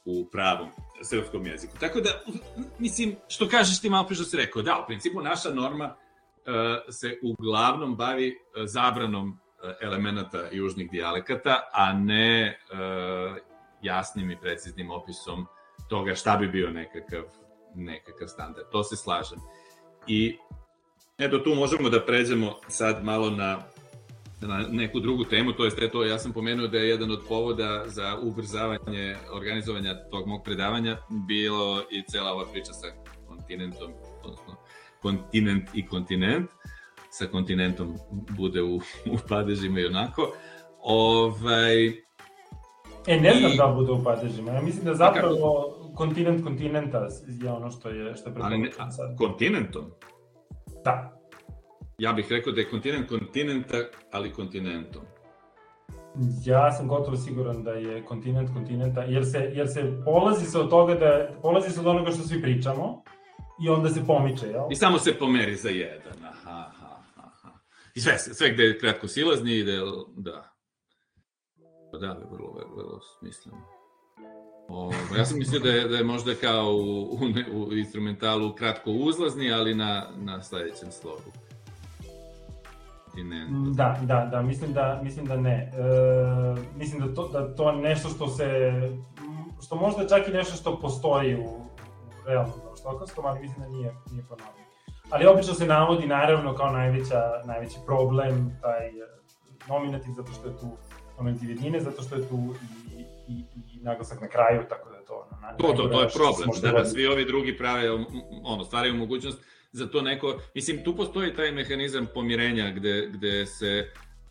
[0.04, 0.68] U pravom
[1.02, 1.76] srpskom jeziku.
[1.80, 2.10] Tako da,
[2.78, 5.94] mislim, što kažeš ti malo pre što si rekao, da, u principu naša norma uh,
[6.90, 12.58] se uglavnom bavi uh, zabranom uh, elemenata južnih dijalekata, a ne
[13.82, 15.46] jasnim i preciznim opisom
[15.88, 17.22] toga šta bi bio nekakav,
[17.74, 18.66] nekakav standard.
[18.72, 19.38] To se slažem.
[20.06, 20.38] I
[21.18, 23.58] eto tu možemo da pređemo sad malo na
[24.46, 27.82] na neku drugu temu, to jest to ja sam pomenuo da je jedan od povoda
[27.86, 30.96] za ubrzavanje organizovanja tog mog predavanja
[31.28, 32.86] bilo i cela ova priča sa
[33.28, 34.56] kontinentom, odnosno
[35.02, 36.50] kontinent i kontinent,
[37.10, 37.94] sa kontinentom
[38.30, 38.76] bude u,
[39.14, 40.32] u padežima i onako.
[40.82, 41.88] Ovaj,
[43.06, 43.56] e, ne znam I...
[43.56, 47.08] da bude u padežima, ja mislim da zapravo kontinent kontinenta
[47.42, 49.16] je ono što je, što je preporučeno sad.
[49.18, 49.84] Kontinentom?
[50.84, 51.13] Da.
[51.98, 53.76] Ja bih rekao da je kontinent kontinenta,
[54.10, 55.02] ali kontinentom.
[56.44, 60.70] Ja sam gotovo siguran da je kontinent kontinenta, jer se, jer se polazi se od
[60.70, 63.02] toga da, polazi se od onoga što svi pričamo
[63.64, 64.62] i onda se pomiče, jel?
[64.70, 67.58] I samo se pomeri za jedan, aha, aha, aha.
[67.94, 69.78] I sve, sve gde je kratko silazni ide,
[70.16, 70.50] da.
[72.00, 73.58] Da, vrlo, vrlo, vrlo smisleno.
[74.68, 77.18] O, ja sam mislio da je, da je možda kao u,
[77.52, 81.43] u, u instrumentalu kratko uzlazni, ali na, na sledećem slogu
[83.14, 83.54] kontinentu.
[83.54, 85.72] Mm, da, da, da, mislim da, mislim da ne.
[85.74, 88.70] E, mislim da to, da to nešto što se,
[89.66, 93.94] što možda čak i nešto što postoji u, u realnom štokavskom, ali mislim da nije,
[94.10, 94.52] nije ponovno.
[95.10, 98.92] Ali obično se navodi naravno kao najveća, najveći problem, taj e,
[99.68, 100.76] nominativ, zato što je tu
[101.18, 102.54] nominativ jedine, zato što je tu
[102.96, 105.28] i, i, i naglasak na kraju, tako da je to...
[105.42, 107.90] Na, to, to, to je problem, da, da svi ovi drugi prave,
[108.44, 113.90] ono, stvaraju mogućnost za to neko, mislim, tu postoji taj mehanizam pomirenja gde, gde se,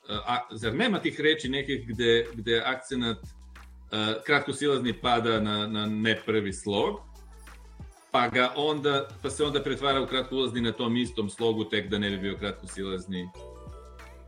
[0.09, 3.17] a, zar nema tih reči nekih gde, gde akcenat
[3.91, 6.99] a, kratko silazni pada na, na ne prvi slog,
[8.11, 11.89] pa ga onda, pa se onda pretvara u kratko ulazni na tom istom slogu, tek
[11.89, 13.29] da ne bi bio kratko silazni.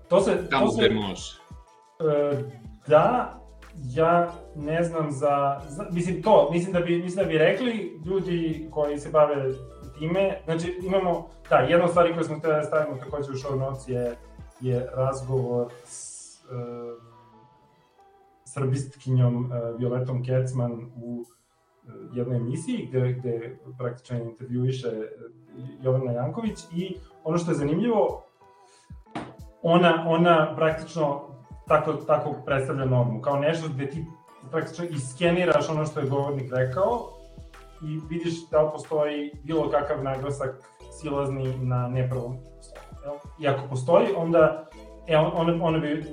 [0.10, 0.50] To se...
[0.50, 1.32] Tamo to se, može.
[2.00, 2.44] E,
[2.88, 3.40] da,
[3.96, 8.68] ja ne znam za, za, mislim to, mislim da bi mislim da bi rekli ljudi
[8.72, 9.54] koji se bave
[10.00, 13.60] time, znači imamo, da, jedna od stvari koje smo htjeli da stavimo takođe u show
[13.60, 14.16] notes je,
[14.62, 17.04] je razgovor s uh,
[18.46, 21.28] srbistkinjom uh, Violetom Kecman u uh,
[22.14, 24.92] jednoj emisiji gde, gde praktično intervjuiše
[25.82, 28.24] Jovana Janković i ono što je zanimljivo,
[29.62, 31.22] ona, ona praktično
[31.68, 34.06] tako, tako predstavlja normu, kao nešto gde ti
[34.52, 37.15] praktično iskeniraš ono što je govornik rekao
[37.82, 40.56] i vidiš da li postoji bilo kakav naglasak
[41.02, 43.20] silazni na neprvom slovu.
[43.40, 44.70] I ako postoji, onda
[45.08, 46.04] e, on, ona bi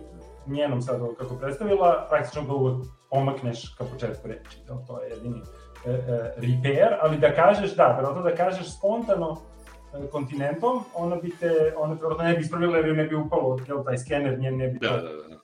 [0.46, 4.58] njenom sad kako predstavila, praktično da uvek pomakneš ka početku reči.
[4.68, 4.76] Jel?
[4.86, 5.42] To je jedini
[5.86, 9.36] e, e, repair, ali da kažeš, da, verovatno da kažeš spontano
[9.94, 13.58] e, kontinentom, ona bi te, ona te verovatno ne bi ispravila jer ne bi upalo,
[13.68, 15.36] jel, taj skener njen ne bi da, to da, da.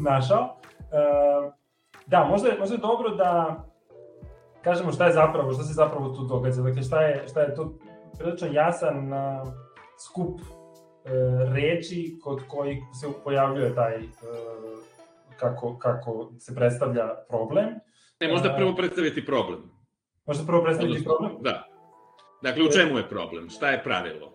[0.10, 0.56] našao.
[0.80, 1.50] E,
[2.06, 3.56] da, možda možda je dobro da
[4.66, 6.62] kažemo šta je zapravo, šta se zapravo tu događa.
[6.62, 7.78] Dakle, šta je, šta je to
[8.18, 9.48] prilično jasan uh,
[10.06, 10.46] skup uh,
[11.54, 14.06] reči kod kojih se pojavljuje taj uh,
[15.36, 17.68] kako, kako se predstavlja problem.
[18.20, 19.60] Ne, možda prvo predstaviti problem.
[20.26, 21.42] Možda prvo predstaviti Odnosno, problem?
[21.42, 21.64] Da.
[22.42, 23.50] Dakle, u čemu je problem?
[23.50, 24.32] Šta je pravilo?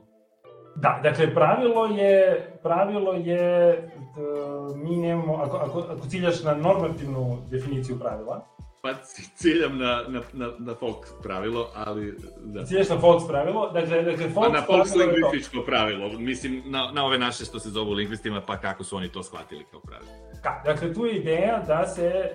[0.75, 3.75] Da, dakle, pravilo je, pravilo je,
[4.15, 8.47] da mi nemamo, ako, ako, ako ciljaš na normativnu definiciju pravila,
[8.81, 8.93] Pa
[9.35, 12.17] ciljam na, na, na, na folk pravilo, ali...
[12.43, 12.65] Da.
[12.65, 13.71] Ciljaš na folk pravilo?
[13.73, 17.69] Dakle, dakle folk pa na folk lingvističko pravilo, mislim, na, na ove naše što se
[17.69, 20.11] zovu lingvistima, pa kako su oni to shvatili kao pravilo.
[20.41, 22.33] Ka, dakle, tu je ideja da se, e,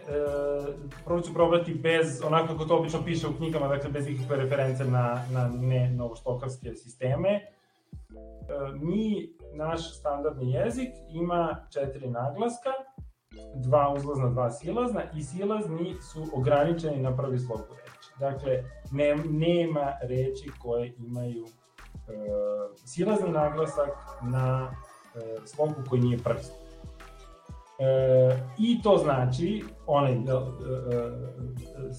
[1.04, 4.84] prvo ću probati bez, onako kako to obično piše u knjigama, dakle, bez ikakve reference
[4.84, 7.42] na, na ne novoštokarske sisteme, e,
[8.74, 12.70] mi, naš standardni jezik ima četiri naglaska,
[13.54, 18.10] dva uzlazna, dva silazna i silazni su ograničeni na prvi slog reči.
[18.18, 22.12] Dakle, ne, nema reči koje imaju e,
[22.84, 23.90] silazni naglasak
[24.22, 24.70] na
[25.14, 26.66] e, slogu koji nije prvi slog.
[27.78, 30.20] E, I to znači, onaj e, e,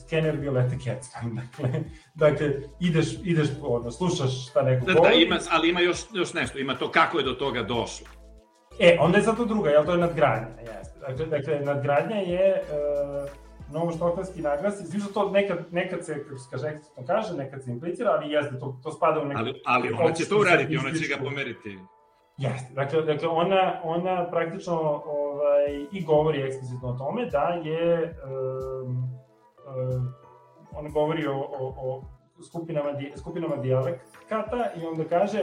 [0.05, 1.83] skener Violeta Kecman, dakle,
[2.15, 5.15] dakle ideš, ideš, ono, slušaš šta neko da, da govori.
[5.15, 8.07] Da, ima, ali ima još, još nešto, ima to kako je do toga došlo.
[8.79, 10.99] E, onda je sad to druga, jel to je nadgradnja, jeste.
[10.99, 12.63] Dakle, dakle nadgradnja je e,
[13.73, 17.63] novo štoklanski naglas, i što to nekad, nekad se, kako se kaže, eksplicitno kaže, nekad
[17.63, 19.39] se implicira, ali jeste, to, to spada u neku...
[19.39, 21.79] Ali, ali ona će to uraditi, ona će ga pomeriti.
[22.37, 28.15] Jeste, dakle, dakle ona, ona praktično ovaj, i govori eksplicitno o tome da je
[28.83, 29.17] um,
[30.71, 32.01] on govori o, o, o
[32.43, 35.39] skupinama, skupinama dijalekata i onda kaže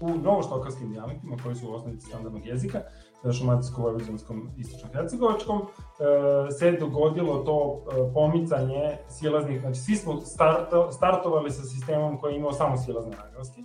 [0.00, 2.80] u novoštokavskim dijalektima koji su u osnovici standardnog jezika,
[3.24, 11.62] šumatsko-vojvođanskom istočno-hercegovačkom, e, se dogodilo to e, pomicanje silaznih, znači svi smo starto, startovali sa
[11.62, 13.60] sistemom koji je imao samo silazne naglaske.
[13.60, 13.64] E,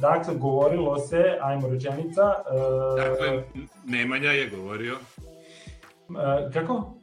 [0.00, 2.22] dakle, govorilo se, ajmo rečenica...
[2.96, 3.44] Dakle,
[3.84, 4.96] Nemanja je govorio...
[6.52, 6.94] Kako?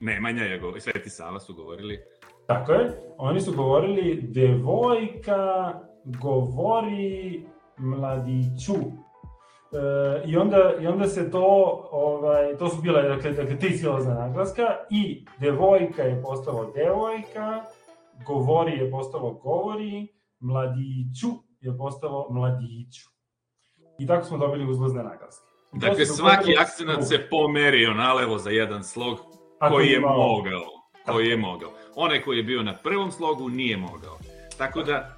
[0.00, 1.98] Nemanja je govorio, Sveti Sava su govorili...
[2.46, 5.74] Tako je, oni su govorili devojka
[6.06, 7.46] govori
[7.78, 8.74] mladiću.
[8.74, 14.14] E, i, onda, I onda se to, ovaj, to su bile, dakle, dakle tri silazna
[14.14, 17.62] naglaska i devojka je postalo devojka,
[18.26, 20.08] govori je postalo govori,
[20.40, 21.28] mladiću
[21.60, 23.08] je postalo mladiću.
[23.98, 25.46] I tako smo dobili uzlazne naglaske.
[25.74, 29.18] I dakle, svaki akcenat se pomerio nalevo za jedan slog
[29.70, 30.64] koji je mogao.
[31.06, 31.70] Koji je mogao.
[31.96, 34.18] Onaj koji je bio na prvom slogu nije mogao.
[34.58, 35.15] Tako da,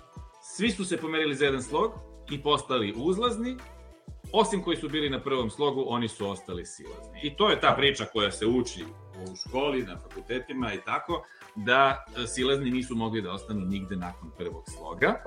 [0.56, 1.92] svi su se pomerili za jedan slog
[2.30, 3.56] i postali uzlazni,
[4.32, 7.20] osim koji su bili na prvom slogu, oni su ostali silazni.
[7.22, 8.84] I to je ta priča koja se uči
[9.14, 11.24] u školi, na fakultetima i tako,
[11.56, 15.22] da e, silazni nisu mogli da ostanu nigde nakon prvog sloga.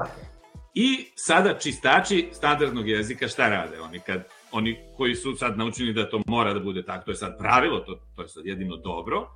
[0.74, 6.10] I sada čistači standardnog jezika šta rade oni kad oni koji su sad naučili da
[6.10, 9.30] to mora da bude tako, to je sad pravilo, to, to je sad jedino dobro.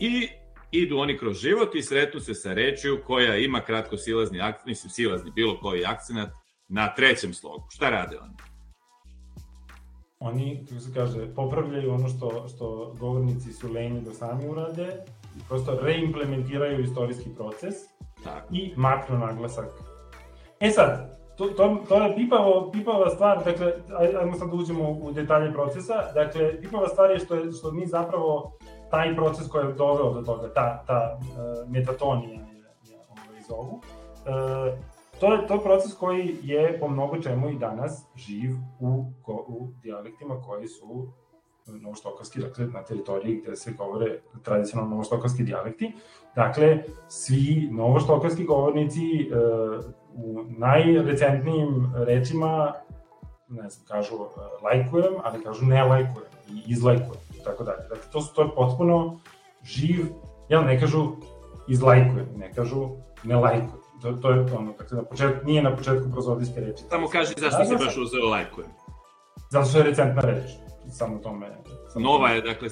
[0.00, 0.28] I
[0.70, 4.90] idu oni kroz život i sretnu se sa rečju koja ima kratko silazni akcent, mislim
[4.90, 6.28] silazni bilo koji akcenat
[6.68, 7.66] na trećem slogu.
[7.70, 8.34] Šta rade oni?
[10.20, 15.04] Oni, kako se kaže, popravljaju ono što, što govornici su lenji da sami urade,
[15.36, 17.74] i prosto reimplementiraju istorijski proces
[18.24, 18.48] Tako.
[18.50, 19.68] i maknu naglasak.
[20.60, 23.72] E sad, to, to, to je pipavo, pipava stvar, dakle,
[24.20, 27.86] ajmo sad da uđemo u detalje procesa, dakle, pipava stvar je što, je, što mi
[27.86, 28.58] zapravo
[28.90, 33.74] taj proces koji je doveo do toga, ta, ta uh, metatonija je, je ovaj, zovu,
[33.74, 34.78] uh,
[35.20, 40.42] to je to proces koji je po mnogo čemu i danas živ u, u dijalektima
[40.46, 41.08] koji su
[41.72, 45.92] novoštokavski, dakle na teritoriji gde se govore tradicionalno novoštokavski dijalekti.
[46.34, 49.34] Dakle, svi novoštokavski govornici e,
[50.14, 52.74] u najrecentnijim rečima,
[53.48, 57.82] ne znam, kažu e, lajkujem, ali kažu ne lajkujem i izlajkujem tako dalje.
[57.88, 59.20] Dakle, to, su, to je potpuno
[59.64, 60.06] živ,
[60.48, 61.06] jel, ne kažu
[61.68, 62.88] izlajkujem, ne kažu
[63.24, 66.82] ne lajkujem to, to je ono, dakle, na početku, nije na početku prozodijske reči.
[66.88, 68.70] Samo kaži zašto si baš uzeo lajkujem.
[69.50, 70.50] Zato što je recentna reč,
[70.90, 71.56] samo tome.
[71.92, 72.68] Samo Nova je, dakle,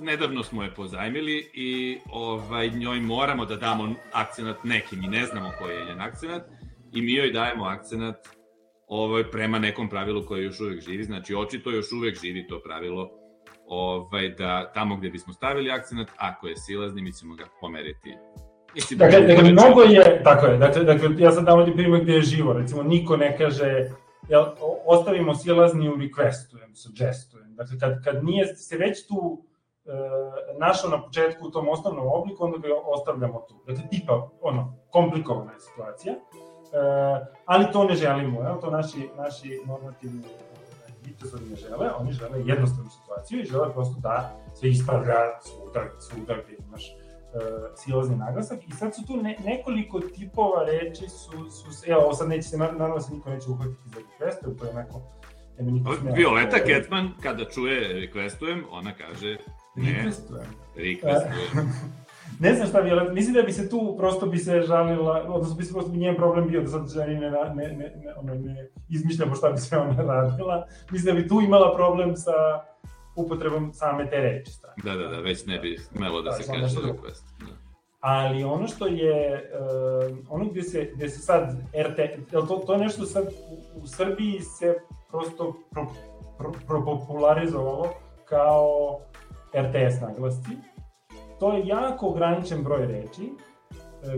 [0.00, 5.50] nedavno smo je pozajmili i ovaj, njoj moramo da damo akcenat neki, mi ne znamo
[5.58, 6.42] koji je njen akcenat
[6.92, 8.28] i mi joj dajemo akcenat
[8.86, 13.19] ovaj, prema nekom pravilu koje još uvek živi, znači očito još uvek živi to pravilo
[13.70, 18.16] ovaj, da tamo gde bismo stavili akcenat, ako je silazni, mi ćemo ga pomeriti.
[18.74, 22.22] Mislim, dakle, dakle, mnogo je, tako je, dakle, dakle, ja sad navodim primjer gde je
[22.22, 23.90] živo, recimo, niko ne kaže,
[24.28, 24.44] jel,
[24.86, 29.42] ostavimo silazni u requestujem, suggestujem, dakle, kad, kad nije se već tu
[29.84, 29.90] e,
[30.58, 33.54] našao na početku u tom osnovnom obliku, onda ga ostavljamo tu.
[33.66, 36.18] Dakle, tipa, ono, komplikovana je situacija, e,
[37.44, 40.22] ali to ne želimo, jel, to naši, naši normativni
[41.04, 46.34] vitezori ne žele, oni žele jednostavnu situaciju i žele prosto da se ispravlja svuda, svuda
[46.44, 47.40] gde imaš uh,
[47.76, 52.48] silazni naglasak i sad su tu ne, nekoliko tipova reči su, su evo sad neće
[52.48, 55.02] se, naravno da se niko neće uhvatiti za requestujem, to je neko
[55.58, 56.16] ne bi niko smijao.
[56.16, 59.36] Violeta Ketman kada čuje requestujem, ona kaže
[59.74, 60.46] ne, requestujem.
[60.76, 61.68] Requestujem.
[62.38, 65.64] ne znam šta Violeta, mislim da bi se tu prosto bi se žalila, odnosno bi
[65.64, 68.68] se prosto bi njen problem bio da sad ženi ne, ne, ne, ne, ono, ne
[68.88, 70.66] izmišljamo šta bi sve ona radila.
[70.90, 72.32] Mislim da bi tu imala problem sa
[73.16, 74.52] upotrebom same te reči.
[74.52, 74.74] Strane.
[74.84, 77.24] Da, da, da, već ne bi smelo da, da se kaže request.
[77.40, 77.60] Da.
[78.00, 79.50] Ali ono što je,
[80.10, 81.56] uh, ono gde se, gde se sad
[81.88, 84.74] RT, to, to je nešto sad u, u Srbiji se
[85.10, 85.86] prosto pro,
[86.38, 87.92] pro, pro popularizovalo
[88.24, 88.98] kao
[89.54, 90.50] RTS naglasci.
[91.40, 93.32] To je jako ograničen broj reči,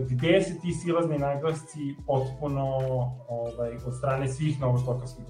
[0.09, 2.65] gde se ti silazni naglasci potpuno
[3.27, 5.25] ovaj, od strane svih novoštokavskih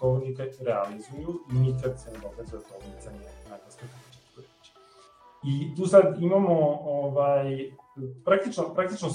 [0.00, 3.18] govornika realizuju i nikad se ne događa to micanje
[3.50, 4.72] naglaska na početku reči.
[5.44, 7.70] I tu sad imamo ovaj,
[8.24, 9.08] praktično, praktično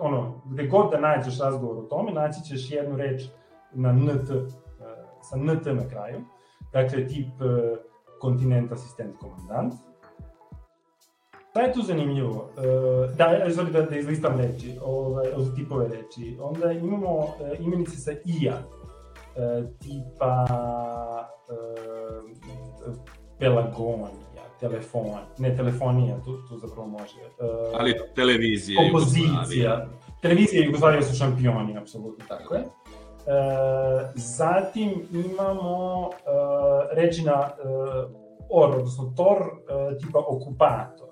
[0.00, 3.22] ono, gde god da nađeš razgovor o tome, naći ćeš jednu reč
[3.72, 4.46] na NT, eh,
[5.22, 6.20] sa NT na kraju,
[6.72, 7.76] dakle tip eh,
[8.20, 9.74] kontinent asistent komandant,
[11.58, 12.50] Šta je tu zanimljivo?
[12.56, 12.62] E,
[13.16, 16.36] da, sorry da, da izlistam reči, ovaj, od tipove reči.
[16.40, 18.58] Onda imamo e, imenice sa ija,
[19.36, 20.46] e, tipa
[21.48, 21.54] e,
[23.38, 27.16] Pelagonija, telefon, ne telefonija, tu, tu zapravo može.
[27.74, 29.86] Ali televizija Kompozicija.
[30.22, 32.60] Televizija i Jugoslavija su šampioni, apsolutno tako je.
[32.60, 32.66] Uh,
[34.14, 36.10] zatim imamo
[36.92, 37.50] reči na
[38.50, 39.38] or, odnosno tor,
[40.00, 41.07] tipa okupator.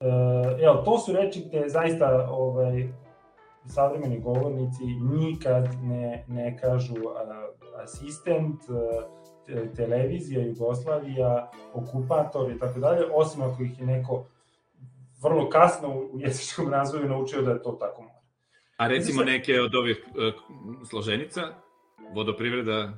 [0.00, 2.88] Uh, evo, to su reči gde zaista ovaj,
[3.66, 13.06] savremeni govornici nikad ne, ne kažu uh, asistent, uh, televizija, Jugoslavija, okupator i tako dalje,
[13.12, 14.26] osim ako ih je neko
[15.22, 18.20] vrlo kasno u jezičkom razvoju naučio da je to tako mora.
[18.76, 20.34] A recimo neke od ovih uh,
[20.88, 21.42] složenica,
[22.14, 22.92] vodoprivreda,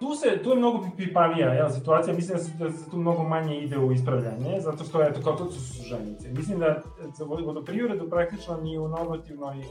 [0.00, 3.22] tu se tu je mnogo pipavija ja, situacija, mislim da se, da se tu mnogo
[3.22, 6.28] manje ide u ispravljanje, zato što eto kao to su suženice.
[6.28, 6.82] Mislim da
[7.18, 9.64] za vodoprivredu praktično ni u normativnoj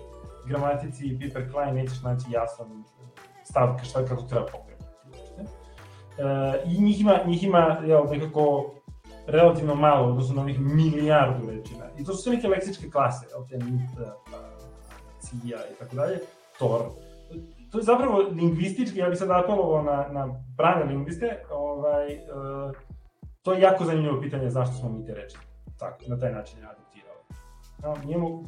[0.47, 2.83] gramatici Piper Klein nećeš naći jasan
[3.43, 4.85] stavka šta kako treba pokrenuti.
[6.17, 8.71] E, I njih ima, njih ima jel, nekako
[9.27, 11.85] relativno malo, odnosno na ovih milijardu rečina.
[11.99, 13.89] I to su sve neke leksičke klase, jel, te nit,
[14.31, 14.37] pa,
[15.19, 16.19] cija i tako dalje,
[16.59, 16.81] tor
[17.71, 22.71] to je zapravo lingvistički, ja bih sad apelovao na, na prave lingviste, ovaj, uh,
[23.41, 25.37] to je jako zanimljivo pitanje zašto smo mi te reči
[25.79, 27.19] tako, na taj način adaptirali.
[27.83, 28.43] No, njemu,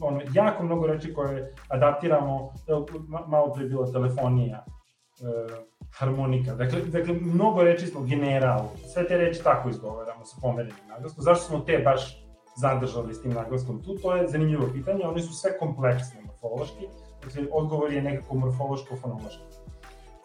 [0.00, 2.86] ono, jako mnogo reči koje adaptiramo, evo,
[3.26, 5.64] malo pre je bila telefonija, uh,
[5.98, 11.22] harmonika, dakle, dakle, mnogo reči smo general, sve te reči tako izgovaramo sa pomerenim naglaskom,
[11.22, 12.24] zašto smo te baš
[12.56, 16.88] zadržali s tim naglaskom tu, to je zanimljivo pitanje, one su sve kompleksne morfološki,
[17.28, 19.42] Dakle, odgovor je nekako morfološko-fonološki.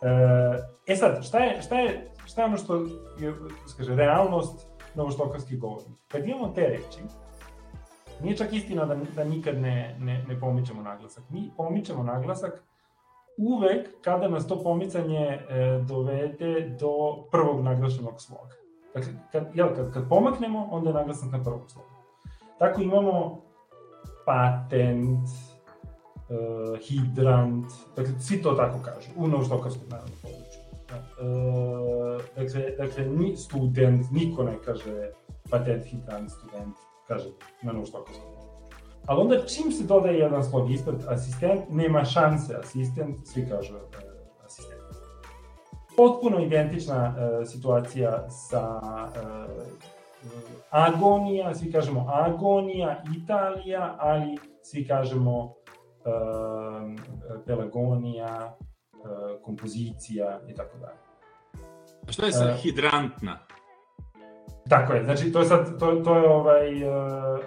[0.01, 2.76] E, e sad, šta je, šta je, šta je ono što
[3.20, 3.34] je,
[3.68, 6.01] skaže, realnost novoštokavskih govornika?
[6.08, 6.99] Kad imamo te reči,
[8.22, 11.24] nije čak istina da, da nikad ne, ne, ne pomičemo naglasak.
[11.30, 12.64] Mi pomičemo naglasak
[13.38, 15.39] uvek kada nas to pomicanje e,
[15.88, 18.56] dovede do prvog naglašenog sloga.
[18.93, 21.89] Dakle, kad, jel, kad, kad pomaknemo, onda je naglasak na prvog sloga.
[22.60, 23.41] Tako imamo
[24.26, 25.28] patent,
[26.34, 27.66] uh, hidrant,
[27.96, 30.64] dakle, svi to tako kažu, u naučnokarskom naravno području.
[30.94, 35.12] Uh, dakle, dakle, ni student, niko ne kaže
[35.50, 36.76] patent, hidrant, student,
[37.08, 37.30] kaže
[37.62, 38.26] na naučnokarskom.
[39.06, 44.14] Ali onda čim se dodaje jedan slog ispred asistent, nema šanse asistent, svi kažu uh.
[45.98, 49.64] Potpuno identična uh, situacija sa uh,
[50.70, 55.54] agonija, svi kažemo agonija, Italija, ali svi kažemo
[56.06, 56.95] Ehm,
[57.45, 58.58] pelagonija,
[58.93, 60.97] eh, kompozicija i tako dalje.
[62.08, 63.39] A šta je sa uh, hidrantna?
[64.70, 67.39] Tako je, znači to je sad, to, to je ovaj, uh,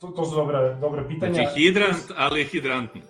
[0.00, 1.32] to, to su dobra, dobra pitanja.
[1.32, 3.00] Znači hidrant, ali hidrantna.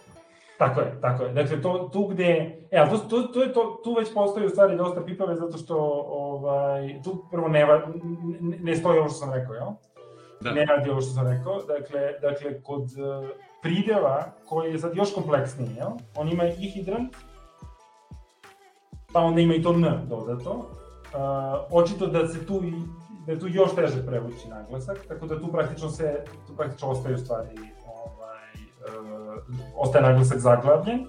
[0.58, 1.32] Tako je, tako je.
[1.32, 4.76] Dakle, to, tu gde, e, to, to, to je to, tu već postoji u stvari
[4.76, 5.76] dosta pipave, zato što,
[6.08, 7.66] ovaj, tu prvo ne,
[8.40, 9.70] ne, ne stoji ovo što sam rekao, jel?
[10.40, 10.52] Da.
[10.52, 11.62] Ne radi ovo što sam rekao.
[11.62, 12.82] Dakle, dakle kod
[13.66, 15.90] prideva koji je sad još kompleksniji, jel?
[16.16, 17.16] On ima i hidrant,
[19.12, 20.50] pa onda ima i to n dodato.
[20.50, 22.62] Uh, očito da se tu
[23.26, 27.14] da je tu još teže prevući naglasak, tako da tu praktično se, tu praktično ostaje
[27.14, 27.48] u stvari,
[27.86, 28.52] ovaj,
[28.98, 29.44] uh,
[29.76, 31.06] ostaje naglasak zaglavljen.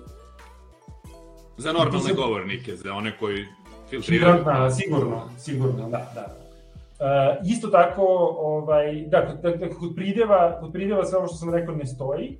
[1.57, 2.13] Za normalne se...
[2.13, 3.45] govornike, za one koji
[3.89, 4.33] filtriraju.
[4.33, 6.25] Hidrantna, sigurno, sigurno, da, da.
[6.99, 8.03] Uh, isto tako,
[8.39, 12.37] ovaj, da, da, da, kod prideva, kod prideva sve ovo što sam rekao ne stoji,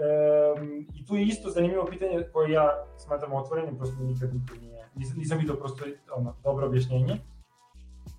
[0.00, 4.88] Um, I tu je isto zanimljivo pitanje koje ja smatram otvorenim, prosto nikad nikad nije,
[4.94, 5.84] nisam, nisam vidio prosto
[6.16, 7.16] ono, dobro objašnjenje.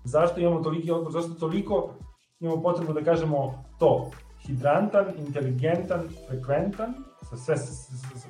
[0.04, 1.94] Zašto imamo toliki odbor, zašto toliko
[2.40, 4.10] imamo potrebu da kažemo to,
[4.46, 7.56] hidrantan, inteligentan, frekventan, sa sve,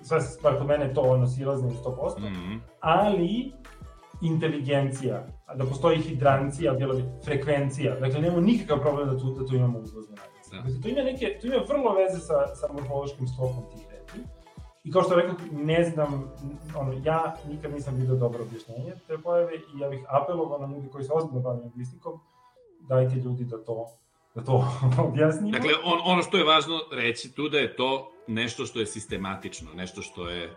[0.03, 2.59] sve, sve kod mene to ono silazno 100%, mm -hmm.
[2.81, 3.53] ali
[4.23, 9.57] inteligencija, da postoji hidrancija, bilo bi frekvencija, dakle nemamo nikakav problem da tu, da tu
[9.57, 10.17] imamo uzlazne
[10.53, 10.59] Da.
[10.59, 14.19] Dakle, to ima, neke, to ima vrlo veze sa, sa morfološkim stokom tih reči.
[14.85, 16.33] I kao što rekao, ne znam,
[16.77, 20.89] ono, ja nikad nisam vidio dobro objašnjenje te pojave i ja bih apelovao na ljudi
[20.93, 22.21] koji se ozbiljno bavaju lingvistikom,
[22.89, 23.87] dajte ljudi da to
[24.35, 24.65] da to
[25.09, 25.51] objasnimo.
[25.51, 29.71] Dakle, on, ono što je važno reći tu da je to nešto što je sistematično,
[29.75, 30.51] nešto što je e,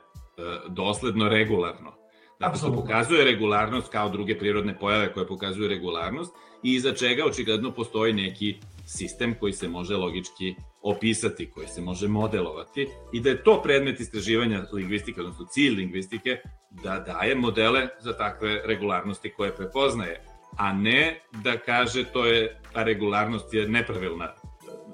[0.68, 1.92] dosledno regularno.
[2.40, 7.72] Dakle, što pokazuje regularnost kao druge prirodne pojave koje pokazuju regularnost i iza čega očigledno
[7.72, 13.44] postoji neki sistem koji se može logički opisati, koji se može modelovati i da je
[13.44, 16.38] to predmet istraživanja lingvistike, odnosno cilj lingvistike,
[16.84, 20.22] da daje modele za takve regularnosti koje prepoznaje,
[20.58, 24.34] a ne da kaže to je, ta regularnost je nepravilna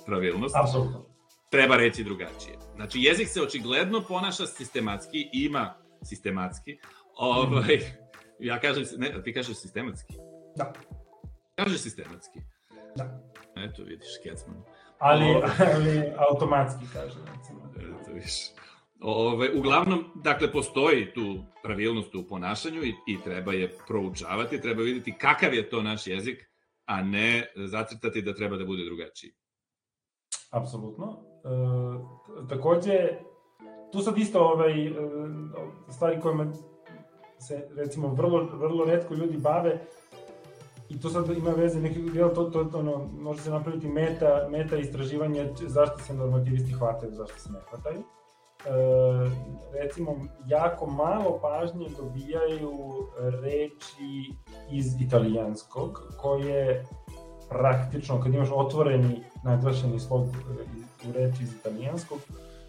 [0.06, 0.56] pravilnost.
[0.56, 1.06] Apsolutno.
[1.50, 2.58] Treba reći drugačije.
[2.76, 5.74] Znači, jezik se očigledno ponaša sistematski, ima
[6.04, 6.78] sistematski,
[7.16, 7.80] ovaj,
[8.40, 10.14] ja kažem, ne, ti kažeš sistematski.
[10.56, 10.74] Da.
[11.56, 12.40] Kaže sistematski.
[12.96, 13.31] Da.
[13.64, 14.64] Eto, vidiš, Kecman.
[15.00, 15.26] Ali,
[15.76, 17.20] ali automatski, kaže.
[17.36, 17.60] Recimo.
[17.76, 18.52] Eto, vidiš.
[19.02, 25.18] Ove, uglavnom, dakle, postoji tu pravilnost u ponašanju i, i treba je proučavati, treba videti
[25.18, 26.52] kakav je to naš jezik,
[26.86, 29.32] a ne zacrtati da treba da bude drugačiji.
[30.52, 31.24] Apsolutno.
[31.44, 33.10] E, takođe,
[33.92, 34.94] tu sad isto ovaj, e,
[35.90, 36.54] stvari kojima
[37.40, 39.88] se recimo vrlo, vrlo redko ljudi bave
[40.92, 44.48] i to sad ima veze neki deo to, to, to ono, može se napraviti meta,
[44.50, 48.00] meta istraživanje zašto se normativisti hvataju, zašto se ne hvataju.
[48.00, 48.04] E,
[49.82, 50.16] recimo,
[50.48, 52.72] jako malo pažnje dobijaju
[53.42, 54.34] reči
[54.72, 56.86] iz italijanskog, koje
[57.50, 60.28] praktično, kad imaš otvoreni, naglašeni slog
[61.10, 62.20] u reči iz italijanskog,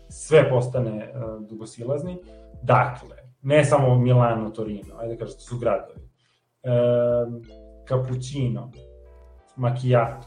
[0.08, 2.18] sve postane uh, dugosilazni.
[2.62, 6.00] Dakle, ne samo Milano, Torino, ajde da kažete, su gradovi.
[6.62, 6.70] E,
[7.93, 8.70] cappuccino,
[9.57, 10.26] macchiato,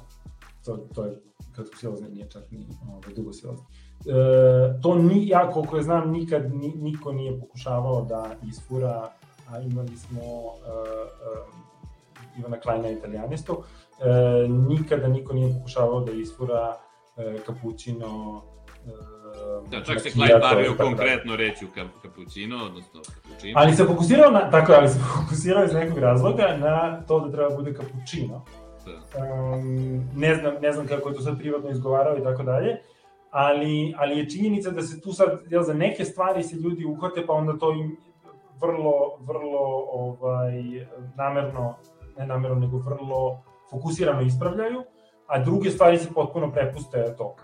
[0.65, 1.21] to, to je
[1.55, 3.65] kratkosilazno, nije čak ni ovaj, dugosilazno.
[4.05, 9.09] E, to ni, ja koliko je znam, nikad ni, niko nije pokušavao da isfura,
[9.49, 10.71] a imali smo e,
[11.33, 13.63] e, Ivana Kleina italijanistu,
[13.99, 16.77] e, nikada niko nije pokušavao da isfura
[17.17, 18.41] e, cappuccino,
[19.71, 21.67] Da, čak se Klein bavio konkretno reći u
[22.01, 23.53] kapućino, odnosno kapućino.
[23.55, 27.55] Ali se fokusirao na, tako ali se fokusirao iz nekog razloga na to da treba
[27.55, 28.45] bude kapućino.
[28.85, 29.21] Da.
[29.21, 32.77] Um, ne, znam, ne znam kako je to sad privatno izgovarao i tako dalje,
[33.31, 37.25] ali, ali je činjenica da se tu sad, jel, za neke stvari se ljudi uhvate,
[37.27, 37.97] pa onda to im
[38.61, 40.53] vrlo, vrlo ovaj,
[41.15, 41.75] namerno,
[42.17, 44.83] ne namerno, nego vrlo fokusirano ispravljaju,
[45.27, 47.35] a druge stvari se potpuno prepuste to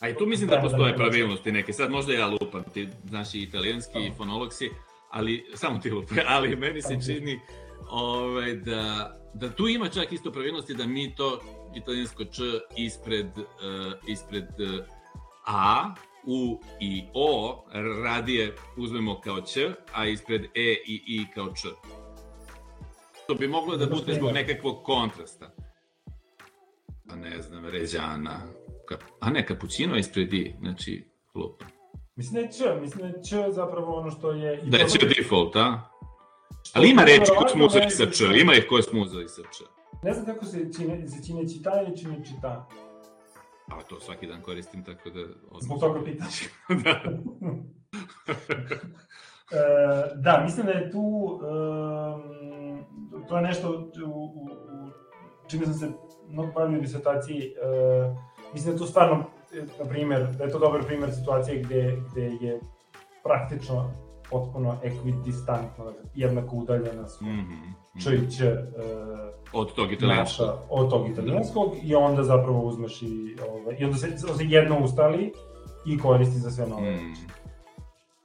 [0.00, 1.72] A i tu mislim da postoje pravilnosti neke.
[1.72, 4.70] Sad možda ja lupam, ti znaš i italijanski i fonolog si,
[5.10, 7.40] ali samo ti lupam, ali meni se čini
[7.90, 11.40] ovaj, da, da tu ima čak isto pravilnosti da mi to
[11.76, 12.42] italijansko č
[12.76, 14.84] ispred, uh, ispred uh,
[15.46, 15.94] a,
[16.26, 17.64] u i o
[18.04, 19.58] radije uzmemo kao ć,
[19.92, 21.68] a ispred e i i kao č.
[23.26, 25.54] To bi moglo da bude zbog nekakvog kontrasta.
[27.08, 28.40] Pa ne znam, ređana,
[29.20, 31.64] a ne, kapućino ispred i, znači, lupa.
[32.16, 34.60] Mislim da je Č, mislim da je Č zapravo ono što je...
[34.64, 35.90] I da je Č default, a?
[36.74, 39.64] Ali ima reči koje smuzali sa Č, ima ih koje smuzali sa Č.
[40.02, 42.68] Ne znam kako se čine, se čine čita ili čine čita.
[43.68, 45.20] A to svaki dan koristim, tako da...
[45.20, 45.60] Odnosno...
[45.60, 46.34] Zbog toga pitaš.
[46.84, 46.90] da.
[49.56, 51.00] e, da, mislim da je tu...
[51.00, 52.38] Um,
[53.28, 55.90] to je nešto u, u, u čime sam se
[56.28, 57.54] mnogo bavio u disertaciji.
[57.56, 58.16] Uh,
[58.52, 59.24] mislim da tu stvarno,
[59.78, 62.60] na primjer, da je to dobar primjer situacije gde, gde je
[63.22, 63.90] praktično
[64.30, 68.02] potpuno ekvidistantno, jednako udaljena su mm -hmm.
[68.04, 68.48] č i ć uh,
[69.52, 70.46] od tog italijanskog.
[70.46, 71.80] Naša, od tog italijanskog da.
[71.82, 75.32] i onda zapravo uzmeš i, ovaj, i onda se, se jedno ustali
[75.86, 77.14] i koristi za sve nove mm.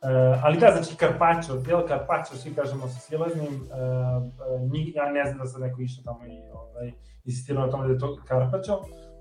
[0.03, 0.09] Uh,
[0.43, 4.24] ali da, znači Karpačo, del Karpačo, svi kažemo sa silaznim, uh,
[4.61, 6.91] uh, ja ne znam da sam neko išao tamo i ovaj,
[7.26, 9.12] insistirao na tome da je to Karpačo, E,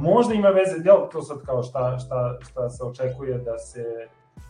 [0.00, 3.84] možda ima veze, jel, to sad kao šta, šta, šta se očekuje da se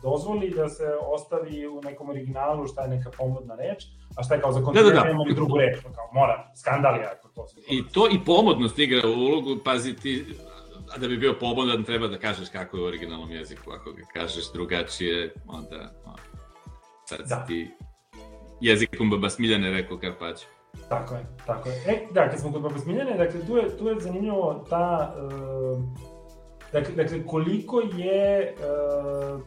[0.03, 3.85] dozvoli da se ostavi u nekom originalu šta je neka pomodna reč,
[4.17, 5.35] a šta je kao za kontinent da, da, da.
[5.35, 7.61] drugu reč, pa kao mora, skandal je ako to se...
[7.69, 10.27] I to i pomodnost igra ulogu, pazi ti,
[10.95, 14.03] a da bi bio pomodan treba da kažeš kako je u originalnom jeziku, ako ga
[14.13, 16.23] kažeš drugačije, onda, onda
[17.05, 17.45] sad da.
[17.47, 17.71] ti
[18.61, 20.47] jezikom baba Smiljane rekao Karpaću.
[20.89, 21.75] Tako je, tako je.
[21.87, 25.83] E, da, kad smo kod Baba Smiljane, dakle, tu je, tu je zanimljivo ta, uh,
[26.73, 29.41] dakle, dakle, koliko je uh,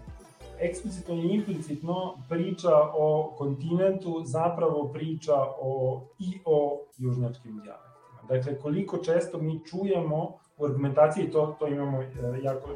[0.59, 7.89] eksplicitno i implicitno priča o kontinentu zapravo priča o, i o južnjačkim dijalektima.
[8.29, 12.05] Dakle, koliko često mi čujemo u argumentaciji, to, to imamo uh,
[12.41, 12.69] jako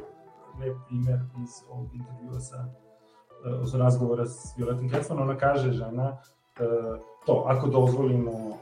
[0.60, 2.66] lep primer iz ovog intervjua sa,
[3.74, 6.18] uh, razgovora s Violetom Kecman, ona kaže žena,
[6.60, 8.56] uh, to, ako dozvolimo uh,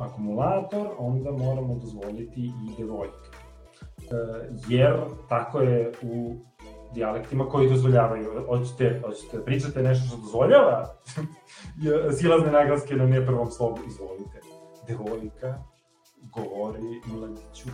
[0.00, 3.28] akumulator, onda moramo dozvoliti i devojke.
[3.98, 4.06] Uh,
[4.68, 6.36] jer tako je u
[6.94, 8.46] dijalektima koji dozvoljavaju.
[8.46, 10.94] Hoćete, hoćete da pričate nešto što dozvoljava
[12.18, 13.48] silazne naglaske na ne prvom
[13.86, 14.40] izvolite.
[14.88, 15.58] Devojka
[16.32, 17.68] govori mladiću.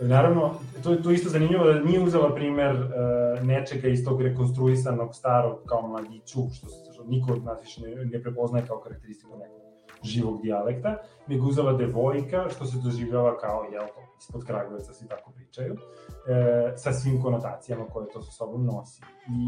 [0.00, 5.58] Naravno, to, to isto zanimljivo da nije uzela primer uh, nečega iz tog rekonstruisanog starog
[5.66, 9.66] kao mladiću, što se niko od nas više ne, ne prepoznaje kao karakteristiku nekog
[10.02, 13.84] živog dijalekta, nego uzela devojka, što se doživljava kao, jel,
[14.20, 19.02] ispod Kragujevca svi tako pričaju, e, sa svim konotacijama koje to sa sobom nosi.
[19.02, 19.40] I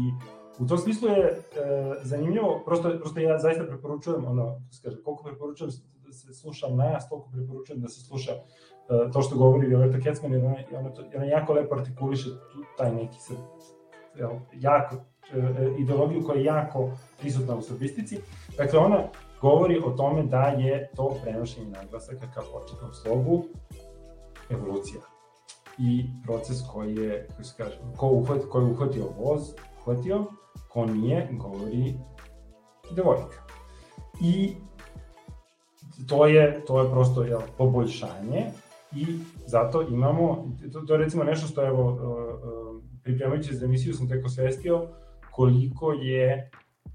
[0.63, 1.39] u tom smislu je e,
[2.03, 5.71] zanimljivo, prosto, prosto ja zaista preporučujem, ono, kaže, koliko preporučujem
[6.11, 8.31] se sluša nas, toliko preporučujem da se sluša
[9.13, 12.29] to što govori Violeta Kecman, jer ona, ona, ona jako lepo artikuliše
[12.77, 13.37] taj neki sad,
[14.15, 18.19] jel, jako, uh, ideologiju koja je jako prisutna u srbistici.
[18.57, 19.03] Dakle, ona
[19.41, 23.43] govori o tome da je to prenošenje naglasaka kao početnom slogu
[24.49, 25.01] evolucija
[25.77, 29.41] i proces koji je, kako se kaže, ko, uhvat, ko je uhvatio voz,
[29.81, 30.25] uhvatio,
[30.69, 31.93] ko nije, govori
[32.95, 33.43] devojka.
[34.21, 34.55] I
[36.07, 38.51] to je, to je prosto jel, poboljšanje
[38.95, 43.93] i zato imamo, to, to je recimo nešto što evo, uh, uh, pripremajući za emisiju
[43.93, 44.87] sam tek osvestio
[45.31, 46.51] koliko je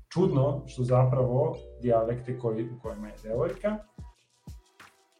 [0.08, 3.78] čudno što zapravo dijalekte koji, u kojima je devojka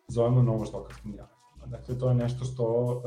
[0.09, 1.71] zovemo novoštokarskim dijalektom.
[1.71, 3.03] Dakle, to je nešto što uh,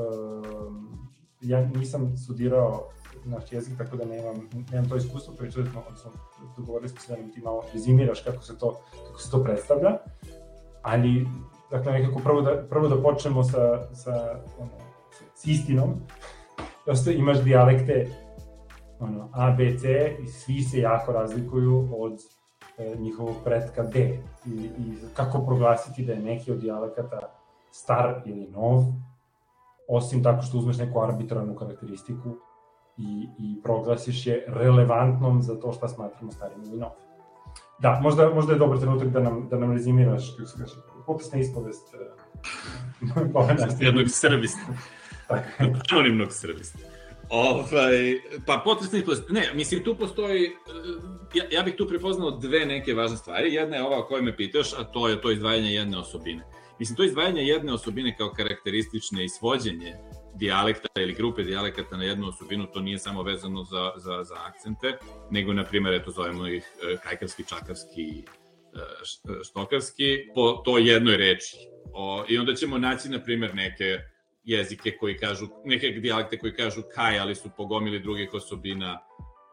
[1.41, 2.89] ja nisam studirao
[3.25, 6.11] naš jezik, tako da nemam, nemam to iskustvo, pričali smo, odnosno
[6.57, 9.97] dogovorili smo se da ti malo rezimiraš kako se to, kako se to predstavlja,
[10.81, 11.27] ali
[11.71, 14.71] dakle nekako prvo da, prvo da počnemo sa, sa, ono,
[15.35, 15.93] s istinom,
[16.87, 18.07] Prosto imaš dijalekte
[18.99, 22.19] ono, A, B, C i svi se jako razlikuju od
[22.77, 23.99] e, njihovog pretka D
[24.45, 27.19] i, i kako proglasiti da je neki od dijalekata
[27.71, 28.83] star ili nov,
[29.87, 32.29] osim tako što uzmeš neku arbitrarnu karakteristiku
[32.97, 37.03] i, i proglasiš je relevantnom za to šta smatramo starim ili novim.
[37.79, 40.37] Da, možda, možda je dobar trenutak da nam, da nam rezimiraš,
[41.07, 43.49] popisna ispovest uh,
[43.79, 44.61] jednog srbista.
[45.91, 46.79] Anonimnog srbista.
[47.29, 50.51] Ovaj, pa potresni ispovest, ne, mislim tu postoji, e,
[51.33, 53.53] ja, ja bih tu prepoznao dve neke važne stvari.
[53.53, 56.43] Jedna je ova o kojoj me pitaš, a to je to izdvajanje jedne osobine.
[56.79, 59.95] Mislim, to izdvajanje jedne osobine kao karakteristične i svođenje
[60.35, 64.97] dijalekta ili grupe dijalekata na jednu osobinu, to nije samo vezano za, za, za akcente,
[65.31, 68.23] nego, na primjer, eto, zovemo ih e, kajkarski, čakarski, e,
[69.49, 71.57] štokarski, po to jednoj reči.
[71.93, 73.99] O, I onda ćemo naći, na primjer, neke
[74.43, 78.99] jezike koji kažu, neke dijalekte koji kažu kaj, ali su pogomili drugih osobina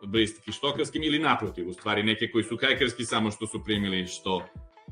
[0.07, 4.37] blistiki štokarskim, ili naprotiv, u stvari, neke koji su kajkarski, samo što su primili što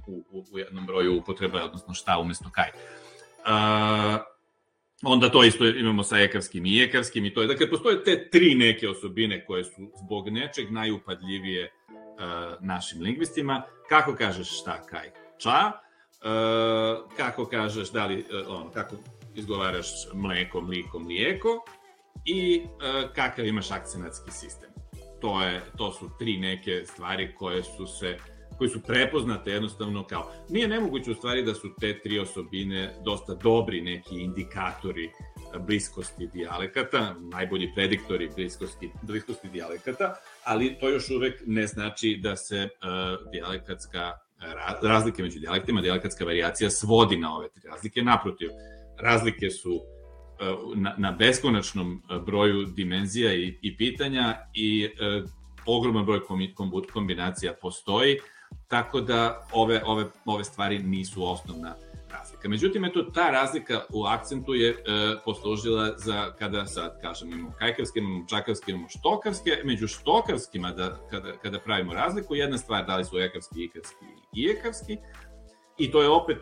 [0.06, 2.70] u, u, u jednom broju upotreba, odnosno šta umesto kaj.
[2.72, 4.20] Uh,
[5.02, 8.54] onda to isto imamo sa ekarskim i ekarskim i to je, dakle, postoje te tri
[8.54, 11.72] neke osobine koje su zbog nečeg najupadljivije
[12.60, 13.62] našim lingvistima.
[13.88, 18.96] Kako kažeš šta, kaj, ča, uh, kako kažeš, da li, uh, ono, kako
[19.34, 21.64] izgovaraš mleko, mliko, mlijeko
[22.24, 22.62] i
[23.14, 24.70] kakav imaš akcenatski sistem.
[25.20, 28.18] To, je, to su tri neke stvari koje su se
[28.58, 30.32] koji su prepoznate jednostavno kao...
[30.48, 35.10] Nije nemoguće u stvari da su te tri osobine dosta dobri neki indikatori
[35.60, 40.14] bliskosti dijalekata, najbolji prediktori bliskosti, bliskosti dijalekata,
[40.44, 44.12] ali to još uvek ne znači da se uh, dijalekatska
[44.82, 48.02] razlike među dijalektima, dijalekatska varijacija svodi na ove tri razlike.
[48.02, 48.48] Naprotiv,
[48.98, 54.88] razlike su uh, na, na beskonačnom broju dimenzija i, i pitanja i
[55.66, 56.20] ogroman broj
[56.92, 58.18] kombinacija postoji
[58.68, 61.74] tako da ove, ove, ove stvari nisu osnovna
[62.42, 62.48] razlika.
[62.48, 64.74] Međutim, eto, ta razlika u akcentu je e,
[65.24, 71.32] poslužila za, kada sad kažem, imamo kajkarske, imamo čakarske, imamo štokarske, među štokarskima, da, kada,
[71.42, 74.98] kada pravimo razliku, jedna stvar da li su ekarski, ikarski i ekarski,
[75.78, 76.38] i to je opet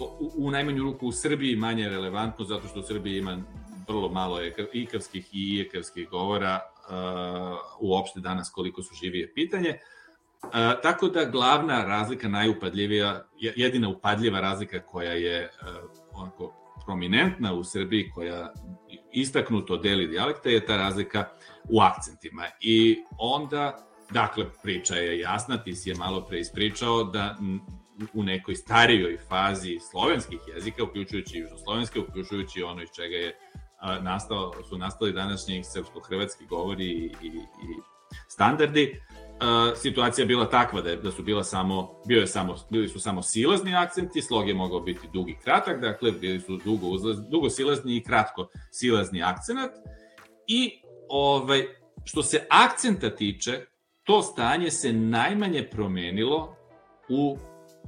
[0.00, 3.38] u, u najmanju ruku u Srbiji manje relevantno, zato što u Srbiji ima
[3.88, 4.40] vrlo malo
[4.72, 9.78] ikarskih i ijekarskih govora, uh, uopšte danas koliko su živije pitanje,
[10.42, 15.66] A, tako da glavna razlika, najupadljivija, jedina upadljiva razlika koja je a,
[16.12, 16.54] onako
[16.86, 18.52] prominentna u Srbiji, koja
[19.12, 21.28] istaknuto deli dijalekta, je ta razlika
[21.68, 22.44] u akcentima.
[22.60, 23.78] I onda,
[24.10, 27.36] dakle, priča je jasna, ti si je malo pre ispričao da
[28.14, 33.38] u nekoj starijoj fazi slovenskih jezika, uključujući južnoslovenske, uključujući ono iz čega je
[34.00, 37.80] nastao, su nastali današnji srpsko-hrvatski govori i, i, i
[38.28, 39.02] standardi,
[39.76, 43.22] situacija bila takva da, je, da su bila samo, bio je samo, bili su samo
[43.22, 47.96] silazni akcenti, slog je mogao biti dugi kratak, dakle bili su dugo, uzlaz, dugo silazni
[47.96, 49.70] i kratko silazni akcenat
[50.46, 51.66] i ovaj,
[52.04, 53.60] što se akcenta tiče,
[54.04, 56.56] to stanje se najmanje promenilo
[57.08, 57.38] u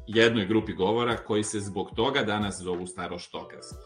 [0.06, 3.76] jednoj grupi govora koji se zbog toga danas zovu staroštokarski.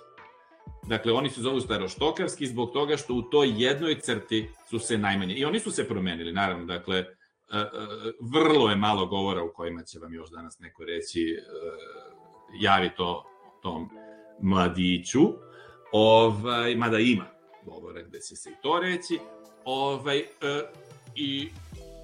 [0.88, 5.34] Dakle, oni se zovu staroštokarski zbog toga što u toj jednoj crti su se najmanje,
[5.34, 7.04] i oni su se promenili, naravno, dakle,
[8.20, 11.42] vrlo je malo govora u kojima će vam još danas neko reći e,
[12.61, 13.24] javi to
[13.62, 13.90] tom
[14.42, 15.20] mladiću,
[15.92, 17.26] ovaj, mada ima
[17.64, 19.18] govora gde će se i to reći,
[19.64, 20.24] ovaj,
[21.14, 21.49] i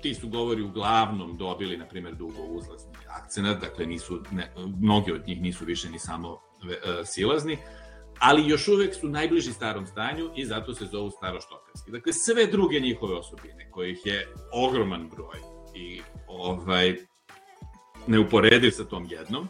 [0.03, 5.27] ti su govori uglavnom dobili, na primjer, dugo uzlazni akcenat, dakle nisu, ne, mnogi od
[5.27, 7.59] njih nisu više ni samo e, silazni,
[8.21, 11.91] ali još uvek su najbliži starom stanju i zato se zovu staroštokarski.
[11.91, 15.39] Dakle, sve druge njihove osobine, kojih je ogroman broj
[15.75, 16.97] i ovaj,
[18.07, 19.49] neuporediv sa tom jednom,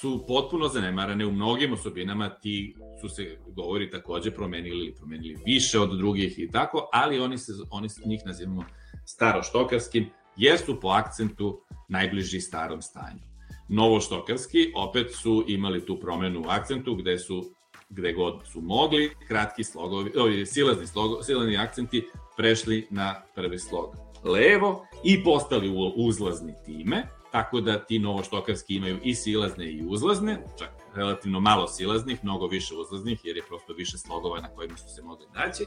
[0.00, 5.80] su potpuno zanemarane u mnogim osobinama, ti su se govori takođe promenili ili promenili više
[5.80, 8.64] od drugih i tako, ali oni se oni njih nazivamo
[9.06, 13.22] staroštokarskim jer su po akcentu najbliži starom stanju.
[13.68, 17.57] Novoštokarski opet su imali tu promenu u akcentu gde su
[17.88, 23.96] gde god su mogli, kratki slogovi, ovi silazni, slogo, silazni akcenti prešli na prvi slog
[24.24, 30.70] levo i postali uzlazni time, tako da ti novoštokarski imaju i silazne i uzlazne, čak
[30.94, 35.02] relativno malo silaznih, mnogo više uzlaznih, jer je prosto više slogova na kojima su se
[35.02, 35.64] mogli naći.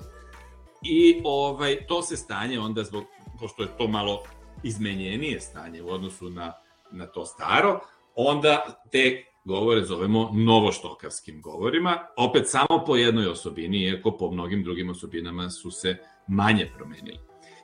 [0.83, 3.03] I ovaj, to se stanje onda, zbog,
[3.39, 4.23] pošto je to malo
[4.63, 6.53] izmenjenije stanje u odnosu na,
[6.91, 7.79] na to staro,
[8.15, 14.89] onda te govore zovemo novoštokavskim govorima, opet samo po jednoj osobini, iako po mnogim drugim
[14.89, 17.19] osobinama su se manje promenili.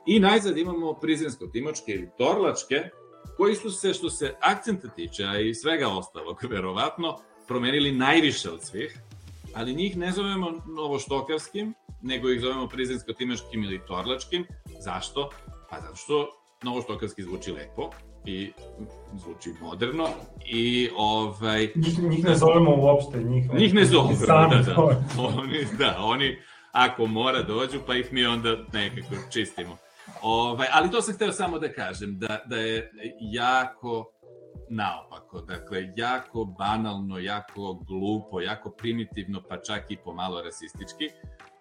[0.06, 2.90] I najzad imamo prizinsko-timočke ili torlačke,
[3.36, 7.18] koji su se, što se akcenta tiče, a i svega ostalog, verovatno,
[7.48, 8.98] promenili najviše od svih,
[9.54, 14.46] ali njih ne zovemo novoštokavskim, nego ih zovemo prizinsko-timačkim ili torlačkim.
[14.80, 15.30] Zašto?
[15.70, 16.28] Pa zato što
[16.62, 17.90] novoštokavski zvuči lepo
[18.24, 18.52] i
[19.14, 20.08] zvuči moderno
[20.46, 21.68] i ovaj...
[21.74, 24.82] Njih, njih ne zovemo uopšte, njih, njih ne zovemo, da, da.
[25.38, 26.38] Oni, da, oni
[26.72, 29.76] ako mora dođu, pa ih mi onda nekako čistimo.
[30.22, 32.90] Ovaj, ali to sam hteo samo da kažem, da, da je
[33.20, 34.12] jako
[34.70, 41.10] naopako, dakle, jako banalno, jako glupo, jako primitivno, pa čak i pomalo rasistički.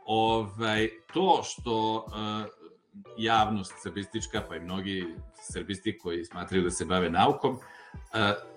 [0.06, 2.67] Ovaj, to što uh,
[3.18, 7.60] javnost srbistička, pa i mnogi srbisti koji smatraju da se bave naukom, uh,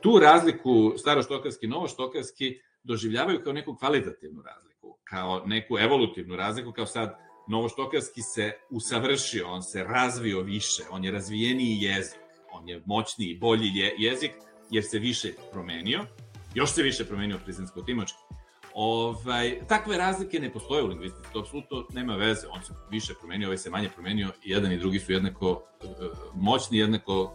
[0.01, 7.31] tu razliku staroštokarski, novoštokarski doživljavaju kao neku kvalitativnu razliku, kao neku evolutivnu razliku, kao sad
[7.51, 12.21] Novoštokarski se usavršio, on se razvio više, on je razvijeniji jezik,
[12.53, 14.31] on je moćniji, bolji je, jezik,
[14.71, 16.07] jer se više promenio,
[16.55, 18.40] još se više promenio prizinsko-timočki.
[18.75, 23.49] Ovaj, takve razlike ne postoje u lingvistici, to apsolutno nema veze, on se više promenio,
[23.49, 25.89] ovaj se manje promenio, jedan i drugi su jednako uh,
[26.35, 27.33] moćni, jednako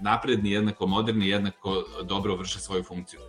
[0.00, 3.20] napredni, jednako moderni, jednako dobro vrše svoju funkciju.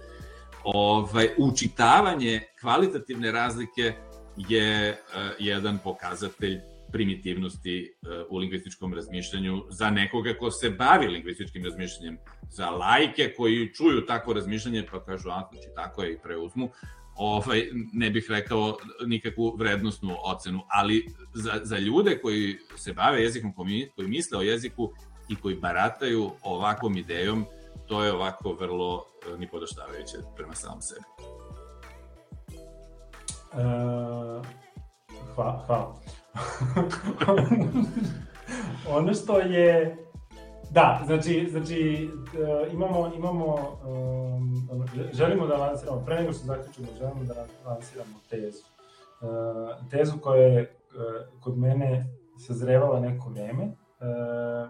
[0.64, 3.94] Ovaj, učitavanje kvalitativne razlike
[4.38, 6.60] je uh, jedan pokazatelj
[6.92, 12.18] primitivnosti uh, u lingvističkom razmišljanju za nekoga ko se bavi lingvističkim razmišljanjem,
[12.50, 16.70] za lajke koji čuju takvo razmišljanje pa kažu, a, znači tako je i preuzmu,
[17.16, 23.54] ovaj, ne bih rekao nikakvu vrednostnu ocenu, ali za, za ljude koji se bave jezikom,
[23.96, 24.92] koji misle o jeziku
[25.30, 27.46] i koji barataju ovakvom idejom,
[27.88, 31.06] to je ovako vrlo uh, nipodaštavajuće prema samom sebi.
[33.54, 34.46] Uh,
[35.36, 35.66] hvala.
[35.68, 35.96] hvala.
[38.98, 40.05] ono što je
[40.72, 43.56] Da, znači, znači uh, imamo, imamo
[43.86, 44.68] um,
[45.14, 48.64] želimo da lansiramo, pre nego što zaključimo, želimo da lansiramo tezu.
[49.22, 52.06] Uh, tezu koja je uh, kod mene
[52.48, 53.64] sazrevala neko vreme.
[53.64, 54.70] Uh,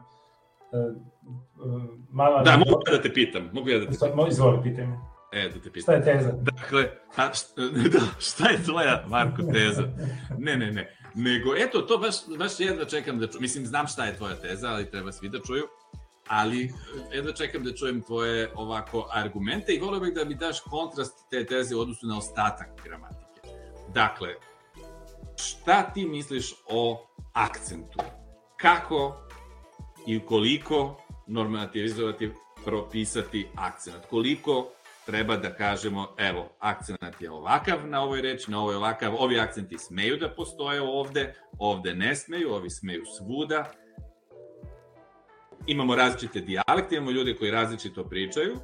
[0.71, 4.27] uh, mala da, mogu ja da te pitam, mogu ja da te pitam.
[4.27, 4.99] Izvoli, pitaj me.
[5.33, 5.81] E, da te pitam.
[5.81, 6.31] Šta je teza?
[6.31, 7.61] Dakle, a, šta,
[7.93, 9.83] da, šta je tvoja, Marko, teza?
[10.37, 10.97] Ne, ne, ne.
[11.15, 13.41] Nego, eto, to baš, baš jedva čekam da čujem.
[13.41, 15.63] Mislim, znam šta je tvoja teza, ali treba svi da čuju.
[16.27, 16.73] Ali,
[17.13, 21.45] jedva čekam da čujem tvoje ovako argumente i volio bih da mi daš kontrast te
[21.45, 23.49] teze u odnosu na ostatak gramatike.
[23.93, 24.29] Dakle,
[25.37, 27.99] šta ti misliš o akcentu?
[28.57, 29.17] Kako
[30.07, 32.31] i koliko normativizovati,
[32.65, 34.05] propisati akcent?
[34.09, 34.69] Koliko
[35.05, 39.77] treba da kažemo, evo, akcent je ovakav na ovoj reči, na ovoj ovakav, ovi akcenti
[39.77, 43.71] smeju da postoje ovde, ovde ne smeju, ovi smeju svuda.
[45.67, 48.55] Imamo različite dijalekte, imamo ljude koji različito pričaju,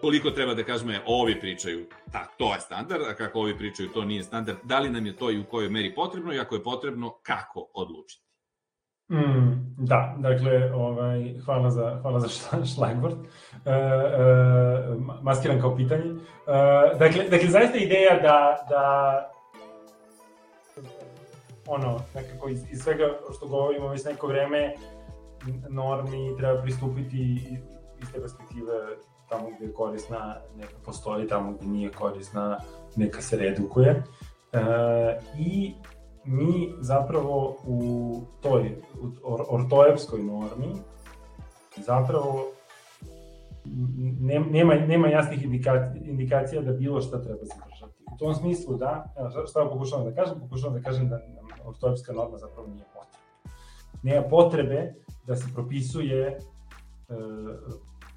[0.00, 3.88] koliko treba da kažemo je ovi pričaju, tak, to je standard, a kako ovi pričaju,
[3.88, 6.54] to nije standard, da li nam je to i u kojoj meri potrebno i ako
[6.54, 8.28] je potrebno, kako odlučiti?
[9.12, 12.28] Mm, da, dakle, ovaj, hvala za, hvala za
[12.74, 13.16] šlagvort.
[13.64, 13.76] E, e,
[15.22, 16.04] maskiran kao pitanje.
[16.04, 16.16] E,
[16.98, 19.32] dakle, dakle, zaista ideja da, da
[21.66, 24.74] ono, nekako iz, iz svega što govorimo već neko vreme,
[25.68, 27.22] normi treba pristupiti
[28.02, 28.72] iz te perspektive
[29.28, 32.58] tamo gde je korisna, neka postoji, tamo gde nije korisna,
[32.96, 34.02] neka se redukuje.
[34.52, 34.60] E,
[35.38, 35.74] I
[36.24, 38.76] mi zapravo u toj
[39.22, 40.74] or, ortoepskoj normi
[41.76, 42.44] zapravo
[44.50, 48.04] nema, nema jasnih indikacija, indikacija da bilo šta treba zadržati.
[48.14, 49.14] U tom smislu da,
[49.50, 50.40] šta pokušavam da kažem?
[50.40, 51.20] Pokušavam da kažem da
[51.64, 53.17] ortoepska norma zapravo nije potreba.
[54.02, 54.94] Nema potrebe
[55.26, 56.38] da se propisuje e,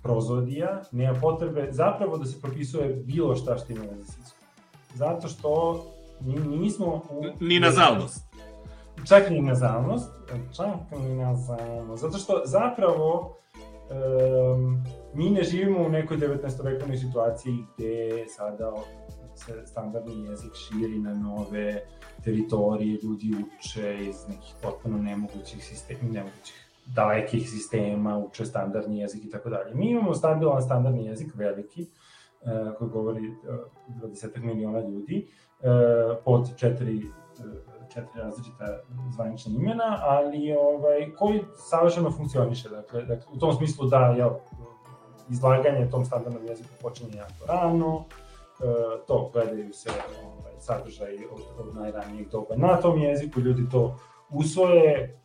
[0.03, 4.33] prozodija, nema potrebe zapravo da se propisuje bilo šta što ima veze s
[4.93, 5.81] Zato što
[6.21, 7.01] mi nismo...
[7.09, 7.23] U...
[7.39, 8.25] Ni nazalnost.
[9.07, 10.09] Čak ni nazalnost,
[10.55, 12.01] čak ni nazalnost.
[12.01, 13.37] Zato što zapravo
[13.89, 16.63] um, mi ne živimo u nekoj 19.
[16.63, 18.73] vekovnoj situaciji gde sada
[19.35, 21.81] se standardni jezik širi na nove
[22.23, 29.29] teritorije, ljudi uče iz nekih potpuno nemogućih sistema, nemogućih dalekih sistema, uče standardni jezik i
[29.29, 29.73] tako dalje.
[29.73, 31.81] Mi imamo stabilan standardni jezik, veliki,
[32.41, 33.35] uh, koji govori uh,
[34.09, 35.27] 20 miliona ljudi,
[35.59, 35.67] uh,
[36.25, 37.01] pod četiri,
[37.93, 38.79] četiri različita
[39.13, 42.69] zvanična imena, ali ovaj, koji savršeno funkcioniše.
[42.69, 44.29] Dakle, dakle, u tom smislu da, jel,
[45.29, 48.05] izlaganje tom standardnom jeziku počinje jako rano,
[49.07, 49.89] to gledaju se
[50.23, 53.95] ovaj, sadržaj od, od najranijeg doba na tom jeziku, ljudi to
[54.29, 55.21] usvoje,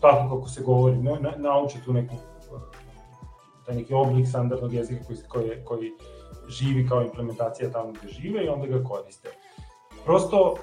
[0.00, 2.14] tako kako se govori, na, nauče tu neku
[3.66, 5.90] taj neki oblik standardnog jezika koji, koji, koji
[6.48, 9.28] živi kao implementacija tamo gde žive i onda ga koriste.
[10.04, 10.56] Prosto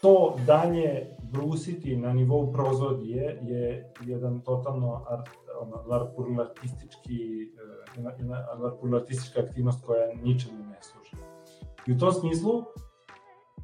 [0.00, 5.28] to dalje brusiti na nivou prozodije je jedan totalno art,
[5.60, 10.67] ono, larpurlartistički, eh, jedna, jedna larpurlartistička aktivnost koja ničemu.
[11.88, 12.64] I u tom smislu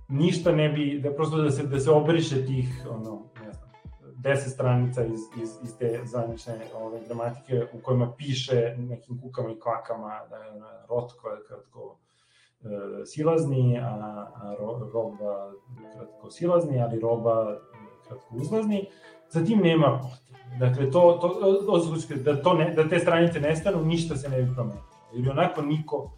[0.08, 3.70] ništa ne bi, da prosto da se, da se obriše tih, ono, ne znam,
[4.16, 9.60] deset stranica iz, iz, iz te zvanične ove, gramatike u kojima piše nekim kukama i
[9.60, 11.98] kvakama da je rot koja je kratko
[12.62, 12.66] e,
[13.06, 13.88] silazni, a,
[14.34, 15.52] a ro, roba
[15.94, 17.58] kratko silazni, ali roba
[18.08, 18.86] kratko uzlazni.
[19.30, 20.24] Za tim nema potrebe.
[20.58, 24.54] Dakle, to, to, to, da, to ne, da te stranice nestanu, ništa se ne bi
[24.54, 24.84] promenilo.
[25.12, 26.10] Jer onako niko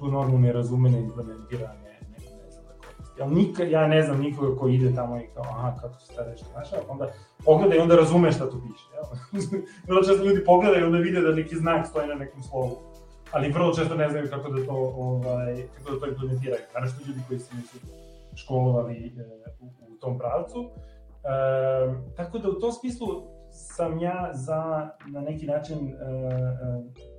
[0.00, 3.22] tu normu ne razume, ne implementira, ne, ne, ne znam da koristi.
[3.22, 6.40] Ali ja ne znam nikoga ko ide tamo i kao, aha, kako se ta reč
[6.56, 7.08] naša, onda
[7.44, 8.86] pogledaj i onda razume šta tu piše.
[9.88, 12.76] Vrlo često ljudi pogledaju i onda vide da neki znak stoji na nekom slovu.
[13.32, 16.62] Ali vrlo često ne znaju kako da to, ovaj, kako da to implementiraju.
[16.74, 17.78] Naravno što ljudi koji se nisu
[18.36, 19.10] školovali e,
[19.60, 20.70] u, u tom pravcu.
[21.24, 23.06] E, tako da u tom smislu
[23.50, 27.09] sam ja za na neki način e, e,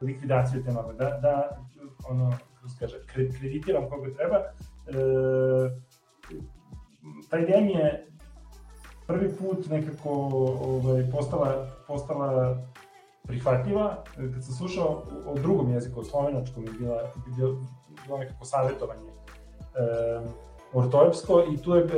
[0.00, 1.58] likvidaciju te norme, da, da
[2.08, 2.96] ono, kako kaže,
[3.38, 4.36] kreditiram koga treba.
[4.36, 4.44] E,
[7.30, 8.06] ta ideja mi je
[9.06, 10.10] prvi put nekako
[10.64, 12.56] ovaj, postala, postala
[13.22, 17.02] prihvatljiva, kad sam slušao o drugom jeziku, o slovenačkom, je bila,
[17.36, 17.56] bilo,
[18.06, 20.20] bilo nekako savjetovanje e,
[20.72, 21.88] ortoepsko i tu je e,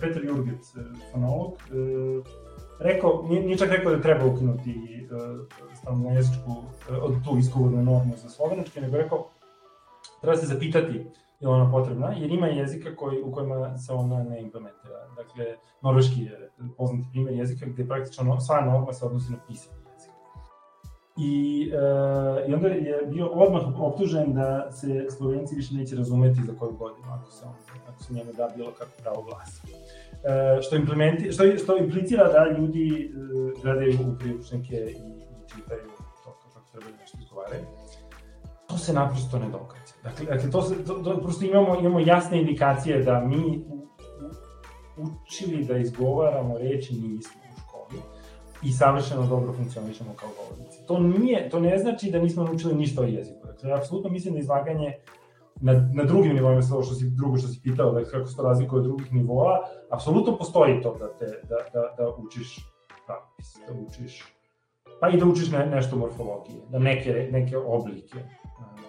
[0.00, 0.74] Petar Jurgec,
[1.12, 2.49] fonolog, e,
[2.80, 4.74] rekao, nije, nije čak rekao da treba ukinuti
[5.10, 9.26] uh, stalno jezičku, uh, tu izgovornu normu za slovenačke, nego rekao,
[10.20, 11.04] treba se zapitati
[11.40, 15.08] je ona potrebna, jer ima jezika koji, u kojima se ona ne implementira.
[15.16, 15.44] Dakle,
[15.82, 19.79] norveški je poznati primjer jezika gde praktično sva norma se odnosi na pisanje.
[21.16, 26.52] I, uh, I onda je bio odmah optužen da se Slovenci više neće razumeti za
[26.58, 27.54] koju godinu ako se, on,
[27.88, 29.62] ako se njemu da bilo kako pravo glasa.
[30.24, 35.90] E, što, implementi, što, što implicira da ljudi uh, gledaju u priručnike i, i čitaju
[36.24, 37.62] to kako treba da nešto izgovaraju.
[38.66, 39.94] To se naprosto ne događa.
[40.02, 43.64] Dakle, dakle to, se, to, to, prosto imamo, imamo jasne indikacije da mi
[44.96, 47.39] učili da izgovaramo reči nismo
[48.62, 50.78] i savršeno dobro funkcionišemo kao govornici.
[50.86, 53.46] To, nije, to ne znači da nismo naučili ništa o jeziku.
[53.46, 54.94] Dakle, apsolutno mislim da izlaganje
[55.60, 58.42] na, na drugim nivoima, sve što si, drugo što si pitao, da kako se to
[58.42, 59.58] razlikuje od drugih nivoa,
[59.90, 62.56] apsolutno postoji to da, te, da, da, da učiš
[63.06, 64.24] pravopis, da učiš,
[65.00, 68.18] pa i da učiš ne, nešto morfologije, da neke, neke oblike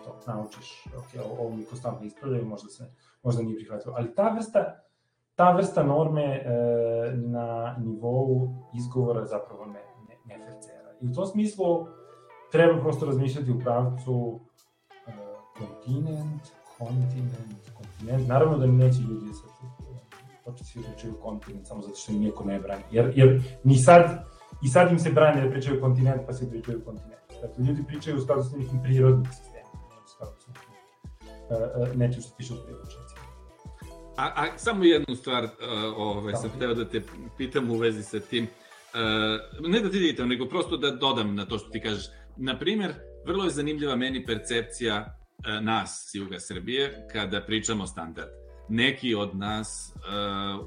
[0.03, 2.93] to naučiš, ok, ovo mi konstantno ispravljaju, možda se,
[3.23, 4.81] možda nije prihvatilo, ali ta vrsta,
[5.35, 6.43] ta vrsta norme e,
[7.15, 10.93] na nivou izgovora zapravo ne, ne, ne fercera.
[11.01, 11.87] I u tom smislu
[12.51, 14.39] treba prosto razmišljati u pravcu
[15.07, 15.11] e,
[15.59, 16.41] kontinent,
[16.77, 19.51] kontinent, kontinent, naravno da neće ljudi sad
[20.45, 24.23] početi svi pričaju kontinent samo zato što im niko ne brani, jer, jer ni sad,
[24.63, 27.21] i sad im se brani da pričaju kontinent, pa se pričaju kontinent.
[27.41, 29.71] Dakle, ljudi pričaju u skladu sa nekim prirodnim sistemom,
[30.05, 33.10] u skladu sa uh, uh, nečem što piše u priručnicima.
[34.17, 35.49] A, a samo jednu stvar uh,
[35.97, 37.01] ovaj, sam hteo da te
[37.37, 38.43] pitam u vezi sa tim.
[38.43, 42.05] Uh, ne da ti ditam, nego prosto da dodam na to što ti kažeš.
[42.37, 42.93] Naprimer,
[43.25, 48.29] vrlo je zanimljiva meni percepcija E, nas s juga Srbije kada pričamo standard.
[48.69, 50.65] neki od nas uh,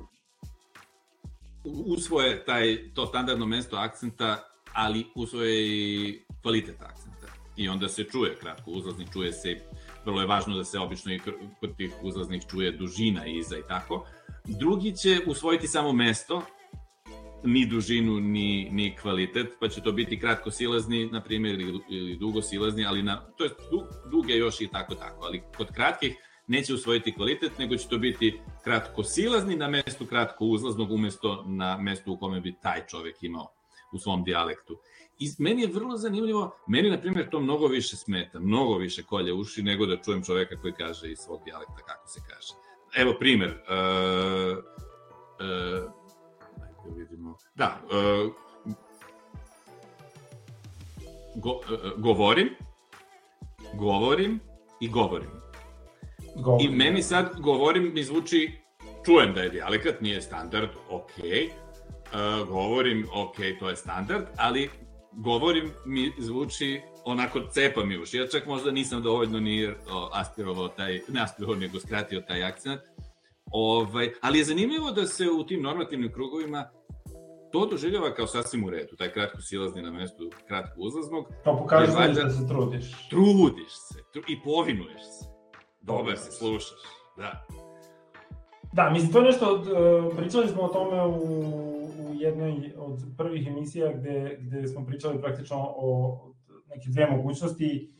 [1.64, 7.26] usvoje taj, to standardno mesto akcenta, ali usvoje i kvalitet akcenta.
[7.57, 9.61] I onda se čuje kratko uzlaznik, čuje se,
[10.05, 11.21] vrlo je važno da se obično i
[11.61, 14.07] kod tih uzlaznih čuje dužina iza i tako.
[14.45, 16.43] Drugi će usvojiti samo mesto,
[17.45, 22.17] ni dužinu, ni, ni kvalitet, pa će to biti kratko silazni, na primjer, ili, ili
[22.17, 26.17] dugo silazni, ali na, to je du, duge još i tako tako, ali kod kratkih
[26.47, 31.79] neće usvojiti kvalitet, nego će to biti kratko silazni na mestu kratko uzlaznog umesto na
[31.79, 33.53] mestu u kome bi taj čovek imao
[33.93, 34.79] u svom dijalektu.
[35.19, 39.33] I meni je vrlo zanimljivo, meni na primjer to mnogo više smeta, mnogo više kolje
[39.33, 42.55] uši nego da čujem čoveka koji kaže iz svog dijalekta kako se kaže.
[42.97, 44.59] Evo primer, uh,
[45.39, 45.93] uh,
[46.85, 48.33] da vidimo, da, uh,
[51.37, 51.61] go, uh,
[51.97, 52.49] govorim,
[53.75, 54.41] govorim
[54.81, 55.31] i govorim.
[56.37, 56.73] Govorim.
[56.73, 58.53] I meni sad govorim mi zvuči,
[59.05, 64.71] čujem da je dijalekat, nije standard, ok, uh, govorim, ok, to je standard, ali
[65.17, 68.17] govorim mi zvuči onako cepa mi uši.
[68.17, 69.75] Ja čak možda nisam dovoljno ni
[70.12, 72.81] aspirovao taj, ne aspirovao, nego skratio taj akcent.
[73.47, 76.71] Ovaj, ali je zanimljivo da se u tim normativnim krugovima
[77.53, 81.27] to doživljava kao sasvim u redu, taj kratko silazni na mestu kratko uzlaznog.
[81.45, 83.09] To pokazuje da se trudiš.
[83.11, 85.27] Trudiš se tru, i povinuješ se.
[85.81, 86.79] Dobar se, slušaš.
[87.17, 87.47] Da.
[88.75, 91.14] Da, mislim, to je nešto, uh, pričali smo o tome u,
[92.09, 96.18] u jednoj od prvih emisija gde, gde smo pričali praktično o
[96.68, 97.93] neke dve mogućnosti,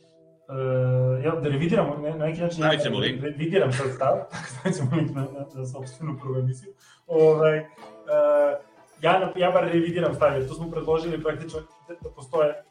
[0.49, 3.23] uh, ja, da revidiramo, ne, na neki način, ja, ćemo link.
[3.23, 4.17] revidiram sad stav,
[4.59, 6.73] stavit ćemo link na, na, na sobstvenu prvu emisiju.
[7.07, 7.65] Ovaj, uh,
[9.03, 12.65] ja, ja bar revidiram stav, jer to smo predložili praktično da, da postoje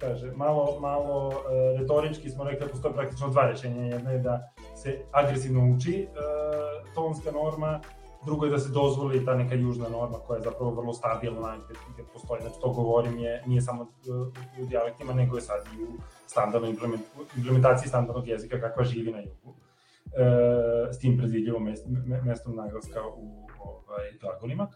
[0.00, 1.34] kaže, malo, malo uh,
[1.80, 3.82] retorički smo rekli da postoje praktično dva rešenja.
[3.82, 7.80] Jedno je da se agresivno uči uh, tonska norma,
[8.24, 11.74] drugo je da se dozvoli ta neka južna norma koja je zapravo vrlo stabilna gde,
[11.94, 14.26] gde postoji, znači to govorim je, nije samo uh,
[14.62, 15.88] u dijalektima, nego je sad i u
[16.26, 17.02] standardnoj implement,
[17.36, 19.48] implementaciji standardnog jezika kakva živi na jugu.
[19.50, 21.86] Uh, s tim predvidljivom mest,
[22.24, 24.68] mestom naglaska u ovaj, glagolima.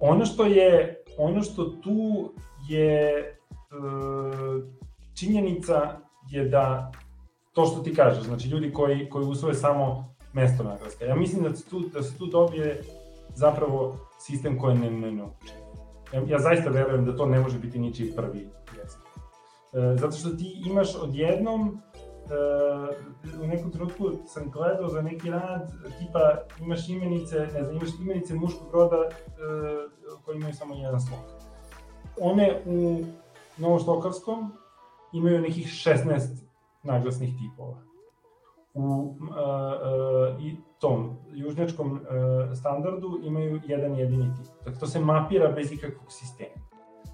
[0.00, 2.32] Ono što je, ono što tu
[2.68, 3.41] je E,
[5.14, 5.98] činjenica
[6.30, 6.92] je da
[7.52, 11.04] to što ti kažeš, znači ljudi koji, koji usvoje samo mesto naglaska.
[11.04, 12.82] Ja mislim da se tu, da se tu dobije
[13.34, 15.52] zapravo sistem koji ne, ne nauči.
[16.12, 18.48] Ja, ja zaista verujem da to ne može biti ničiji prvi
[18.78, 19.00] jezik.
[19.72, 21.78] E, zato što ti imaš odjednom
[23.30, 27.90] e, u nekom trenutku sam gledao za neki rad, tipa imaš imenice, ne znam, imaš
[28.00, 29.10] imenice muškog roda e,
[30.24, 31.20] koji imaju samo jedan slog.
[32.20, 33.04] One u
[33.56, 34.52] novoštokarskom
[35.12, 36.42] imaju nekih 16
[36.82, 37.76] naglasnih tipova.
[38.74, 41.98] U uh, uh, i tom južnjačkom uh,
[42.58, 44.46] standardu imaju jedan jedini tip.
[44.64, 46.62] Dakle, to se mapira bez ikakvog sistema.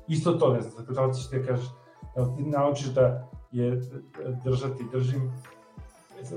[0.08, 1.66] Isto to, ne znam, dakle, da li ćeš te kažeš,
[2.16, 3.80] da ti naučiš da je
[4.44, 5.32] držati, držim,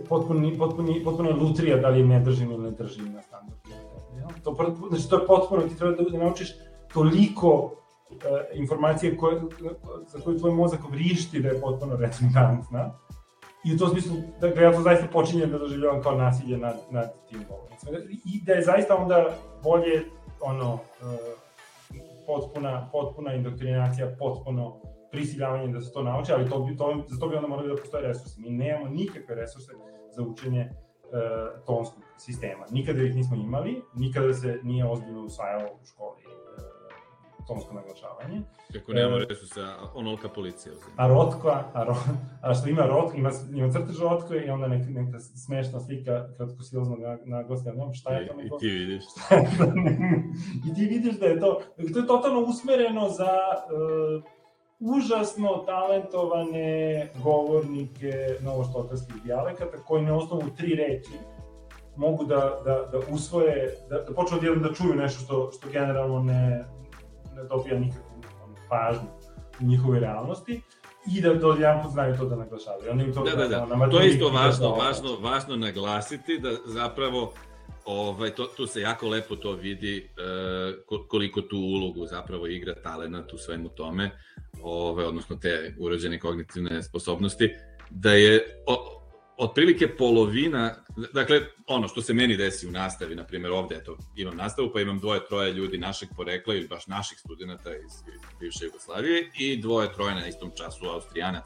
[0.09, 3.61] potpuno, potpuno, potpuno je lutrija da li ne držim ili ne držim na standardu.
[4.43, 4.55] To,
[4.89, 6.55] znači, to je potpuno, ti treba da naučiš
[6.93, 7.80] toliko
[8.53, 9.41] informacije koje,
[10.07, 12.93] za koje tvoj mozak vrišti da je potpuno redundantna.
[13.65, 17.13] I u tom smislu, dakle, ja to zaista počinjem da doživljavam kao nasilje nad, nad
[17.29, 17.97] tim govornicima.
[18.25, 20.03] I da je zaista onda bolje,
[20.41, 20.79] ono, uh,
[22.27, 24.77] potpuna, potpuna indoktrinacija, potpuno
[25.11, 27.75] prisiljavanje da se to nauči, ali to bi, to, za to bi onda morali da
[27.75, 28.41] postoje resursi.
[28.41, 29.71] Mi nemamo nikakve resurse
[30.15, 32.65] za učenje uh, tonskog sistema.
[32.71, 36.40] Nikada ih nismo imali, nikada se nije ozbiljno usvajalo u školi
[37.47, 38.41] tonsko naglašavanje.
[38.73, 40.93] Kako nemamo e, resursa, onolika policija uzima.
[40.97, 41.95] A rotkva, a, ro,
[42.41, 46.99] a što ima rotkva, ima, ima crtež rotkve i onda neka, neka smešna slika kratkosilaznog
[47.25, 48.55] naglaska, znam šta je to neko...
[48.55, 49.03] I ti vidiš.
[50.67, 51.61] I ti vidiš da je to,
[51.93, 53.31] to je totalno usmereno za
[53.65, 54.23] uh,
[54.79, 61.17] užasno talentovane govornike novoštokarskih dijalekata koji na osnovu tri reči
[61.95, 66.23] mogu da, da, da usvoje, da, da počnu odjednom da čuju nešto što, što generalno
[66.23, 66.65] ne,
[67.41, 68.11] ne dobija nikakvu
[68.69, 69.07] pažnju
[69.61, 70.61] u njihove realnosti
[71.15, 72.91] i da do jedan put znaju to da naglašavaju.
[72.91, 73.65] Oni to da, da, da.
[73.65, 77.33] Na to je isto važno, da važno, važno naglasiti da zapravo
[77.85, 80.09] ovaj, to, tu se jako lepo to vidi
[80.89, 84.11] uh, koliko tu ulogu zapravo igra talenat u svemu tome,
[84.61, 87.49] ovaj, odnosno te urođene kognitivne sposobnosti,
[87.89, 89.00] da je o,
[89.41, 90.75] otprilike polovina,
[91.13, 94.81] dakle, ono što se meni desi u nastavi, na primjer ovde, eto, imam nastavu, pa
[94.81, 97.91] imam dvoje, troje ljudi našeg porekla ili baš naših studenta iz,
[98.39, 101.45] bivše Jugoslavije i dvoje, troje na istom času Austrijanac.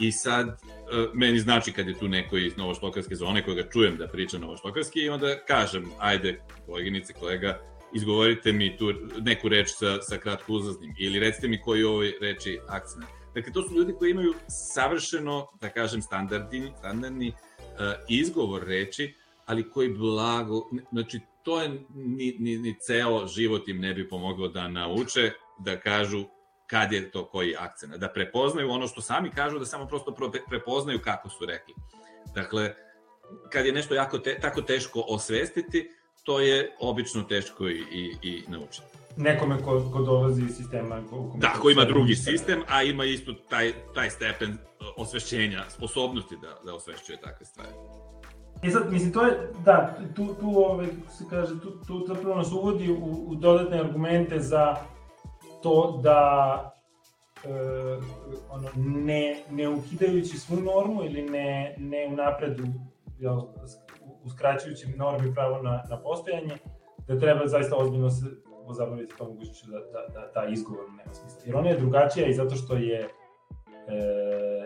[0.00, 4.08] I sad, uh, meni znači kad je tu neko iz Novošlokarske zone koga čujem da
[4.08, 7.60] priča Novošlokarski i onda kažem, ajde, koleginice, kolega,
[7.94, 12.12] izgovorite mi tu neku reč sa, sa kratko uzaznim ili recite mi koji je ovoj
[12.20, 13.23] reči akcent.
[13.34, 17.34] Dakle, to su ljudi koji imaju savršeno, da kažem, standardni, standardni uh,
[18.08, 19.14] izgovor reči,
[19.46, 24.48] ali koji blago, znači to je ni, ni, ni ceo život im ne bi pomoglo
[24.48, 26.24] da nauče, da kažu
[26.66, 30.14] kad je to koji akcent, da prepoznaju ono što sami kažu, da samo prosto
[30.48, 31.74] prepoznaju kako su rekli.
[32.34, 32.74] Dakle,
[33.52, 35.90] kad je nešto jako te, tako teško osvestiti,
[36.22, 38.93] to je obično teško i, i, i naučiti.
[39.16, 41.02] Nekome ko, ko dolazi iz sistema.
[41.10, 44.58] Ko, da, ko ima drugi sistem, a ima isto taj, taj stepen
[44.96, 47.70] osvešćenja, sposobnosti da, da osvešćuje takve stvari.
[48.62, 52.52] E sad, mislim, to je, da, tu, tu ovaj, se kaže, tu, tu zapravo nas
[52.52, 54.76] uvodi u, u dodatne argumente za
[55.62, 56.72] to da
[57.44, 57.48] e,
[58.50, 62.64] ono, ne, ne ukidajući svu normu ili ne, ne unapredu
[63.18, 63.40] jel,
[64.24, 66.56] uskraćujući normi pravo na, na postojanje,
[67.08, 68.26] da treba zaista ozbiljno se
[68.66, 71.40] pozabaviti tom mogućnošću da, da, da ta izgovor nema smisla.
[71.46, 73.08] Jer ona je drugačija i zato što je e,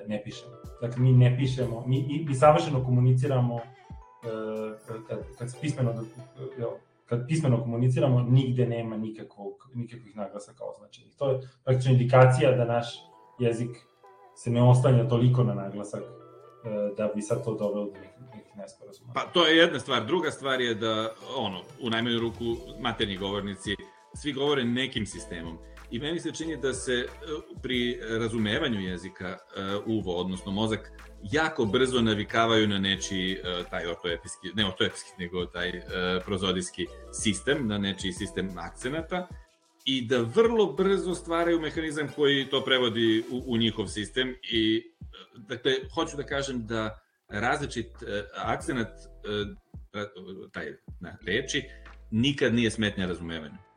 [0.06, 0.52] ne pišemo.
[0.80, 3.60] Dakle, mi ne pišemo, mi, mi savršeno komuniciramo e,
[5.08, 5.94] kad, kad pismeno,
[7.06, 11.14] kad pismeno komuniciramo, nigde nema nikakvog, nikakvih naglasaka označenih.
[11.18, 12.86] To je praktično indikacija da naš
[13.38, 13.70] jezik
[14.36, 18.56] se ne oslanja toliko na naglasak e, da bi sad to dovelo do nekih, nekih
[18.56, 19.12] nesporazuma.
[19.12, 20.06] Pa to je jedna stvar.
[20.06, 22.44] Druga stvar je da, ono, u najmanju ruku
[22.80, 23.76] materni govornici
[24.22, 25.58] svi govore nekim sistemom.
[25.90, 27.06] I meni se čini da se e,
[27.62, 29.36] pri razumevanju jezika e,
[29.86, 30.92] uvo, odnosno mozak,
[31.22, 35.72] jako brzo navikavaju na nečiji uh, taj ortoepijski, ne ortoepijski, nego taj
[36.24, 39.28] prozodijski sistem, na nečiji sistem akcenata
[39.84, 44.82] i da vrlo brzo stvaraju mehanizam koji to prevodi u, u njihov sistem i
[45.36, 46.98] dakle, hoću da kažem da
[47.28, 47.90] različit
[48.34, 48.88] akcenat
[50.52, 51.62] taj, na reči
[52.10, 53.67] nikad nije smetnja razumevanju.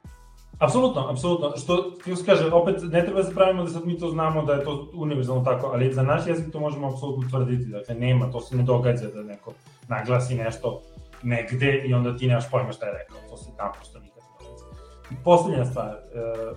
[0.62, 1.57] Apsolutno, apsolutno.
[1.57, 4.45] Što, kako se kaže, opet ne treba da se pravimo da sad mi to znamo
[4.45, 7.66] da je to univerzalno tako, ali za naš jezik to možemo apsolutno tvrditi.
[7.66, 9.53] Dakle, nema, to se ne događa da neko
[9.88, 10.82] naglasi nešto
[11.24, 13.18] negde i onda ti nemaš pojma šta je rekao.
[13.30, 14.66] To se naprosto nikad ne događa.
[15.12, 15.99] I poslednja stvar, e,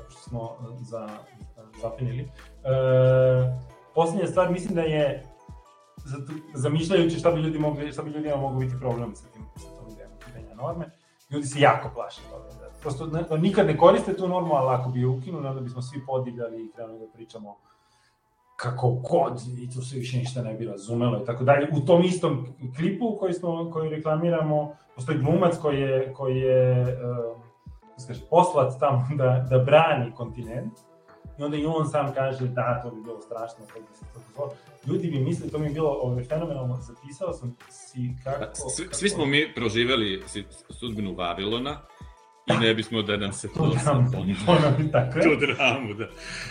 [0.09, 1.09] što smo za,
[1.83, 2.29] zapinili, e,
[3.95, 5.27] poslednja stvar, mislim da je
[6.55, 9.89] zamišljajući šta bi ljudi mogli, šta bi ljudima mogu biti problem sa tim, sa tom
[9.89, 10.91] idejom norme,
[11.31, 15.01] ljudi se jako plaše toga prosto ne, nikad ne koriste tu normu, ali ako bi
[15.01, 17.57] je ukinuli, onda bismo svi podivljali i krenuli da pričamo
[18.57, 21.69] kako god i tu se više ništa ne bi razumelo i tako dalje.
[21.73, 27.41] U tom istom klipu koji, smo, koji reklamiramo, postoji glumac koji je, koji je uh,
[28.07, 30.73] kaže, poslat tamo da, da brani kontinent
[31.39, 34.21] i onda i on sam kaže da, to bi bilo strašno, to bi se to
[34.29, 34.57] dozvolilo.
[34.87, 38.55] Ljudi bi mislili, to mi je bilo ovaj, fenomenalno, zapisao sam si kako...
[38.55, 40.23] Svi, svi smo mi proživeli
[40.71, 41.81] sudbinu Vavilona,
[42.47, 44.11] I ne bismo da nam se to dramu,
[44.47, 45.25] ponovi tako je.
[45.25, 46.07] Tu dramu, da.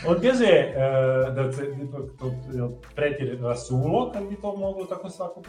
[0.08, 5.42] On kaže uh, da se to, to preti rasulo, kad bi to moglo tako svako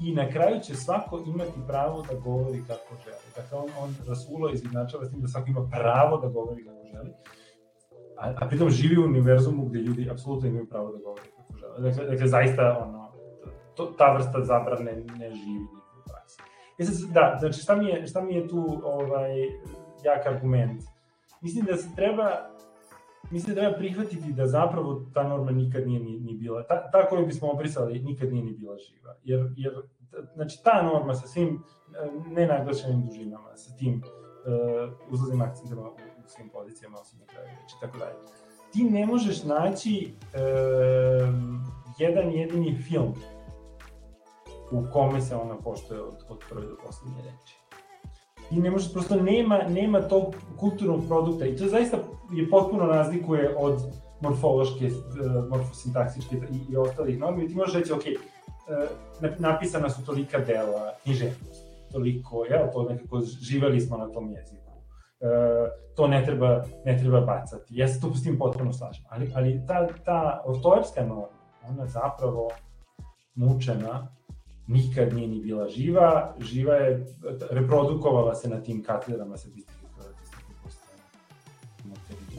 [0.00, 3.26] i na kraju će svako imati pravo da govori kako želi.
[3.36, 7.10] Dakle, on, on rasulo izjednačava s tim da svako ima pravo da govori kako želi,
[8.18, 11.90] a, a pritom živi u univerzumu gde ljudi apsolutno imaju pravo da govori kako žele.
[11.90, 13.12] Dakle, dakle zaista, ono,
[13.74, 16.38] to, ta vrsta zabrane ne živi u praksi.
[16.78, 19.32] E sad, da, znači šta mi je, šta mi je tu ovaj,
[20.04, 20.82] jak argument.
[21.40, 22.52] Mislim da se treba
[23.30, 27.08] mislim da treba prihvatiti da zapravo ta norma nikad nije ni, ni bila, ta, ta
[27.08, 29.14] koju bismo obrisali nikad nije ni bila živa.
[29.24, 29.74] Jer, jer
[30.34, 35.94] znači ta norma sa svim e, nenaglašenim dužinama, sa tim uh, uzlaznim akcentima u,
[36.24, 38.14] u svim pozicijama, osim na kraju reči, tako dalje.
[38.72, 41.34] Ti ne možeš naći uh,
[41.98, 43.14] jedan jedini film
[44.70, 47.61] u kome se ona poštoje od, od prve do poslednje reči
[48.52, 51.98] ti ne možeš, prosto nema, nema tog kulturnog produkta i to zaista
[52.32, 53.80] je potpuno razlikuje od
[54.20, 57.48] morfološke, uh, morfosintaksičke i, i ostalih normi.
[57.48, 63.80] Ti možeš reći, ok, uh, napisana su tolika dela književnosti, toliko, jel, to nekako živeli
[63.80, 64.72] smo na tom jeziku.
[65.20, 65.28] Uh,
[65.96, 67.76] to ne treba, ne treba bacati.
[67.76, 69.04] Ja se to s tim potpuno slažem.
[69.08, 71.38] Ali, ali ta, ta ortoepska norma,
[71.68, 72.48] ona zapravo
[73.34, 74.08] mučena
[74.66, 77.06] nikad nije ni bila živa, živa je,
[77.50, 79.82] reprodukovala se na tim katedrama statistike,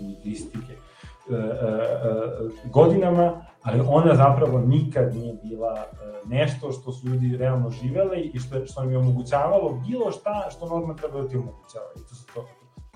[0.02, 5.86] lingvistike e, e, e, godinama, ali ona zapravo nikad nije bila
[6.26, 10.70] nešto što su ljudi realno živeli i što, što nam je omogućavalo bilo šta što
[10.70, 11.86] norma treba da ti omogućava.
[11.96, 12.46] I to su to,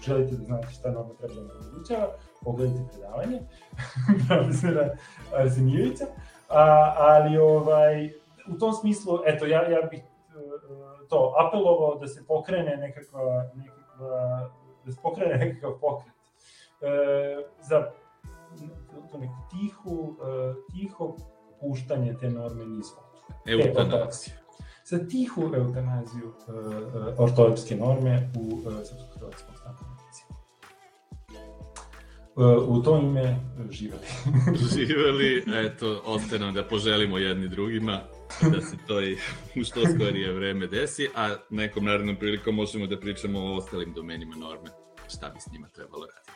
[0.05, 2.07] želite da znate šta norma treba da omogućava,
[2.43, 3.39] pogledajte predavanje.
[4.27, 4.89] Profesora
[5.35, 6.05] Arsenijevića,
[6.49, 8.09] A, ali ovaj,
[8.55, 10.01] u tom smislu, eto, ja, ja bih
[11.09, 14.49] to apelovao da se pokrene nekakva, nekakva
[14.85, 16.13] da se pokrene nekakav pokret
[16.81, 16.87] e,
[17.61, 17.91] za
[19.11, 21.15] to neku tihu, e, tiho
[21.61, 22.85] puštanje te norme niz
[23.45, 24.33] Eutanaziju.
[24.85, 29.77] Za tihu eutanaziju e, e, ortolepske norme u e, srpsko-hrvatskom stanom
[32.37, 34.07] e, u to ime živeli.
[34.75, 37.99] živeli, eto, ostaje nam da poželimo jedni drugima
[38.53, 39.17] da se to i
[39.61, 44.35] u što skorije vreme desi, a nekom narednom prilikom možemo da pričamo o ostalim domenima
[44.35, 44.69] norme,
[45.15, 46.31] šta bi s njima trebalo raditi.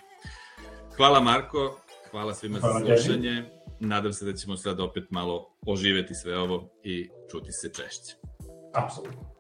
[0.95, 1.81] Hvala Marko,
[2.11, 3.35] hvala svima hvala za slušanje.
[3.35, 3.61] Tebi.
[3.80, 8.15] Nadam se da ćemo sad opet malo oživeti sve ovo i čuti se češće.
[8.73, 9.31] Apsolutno.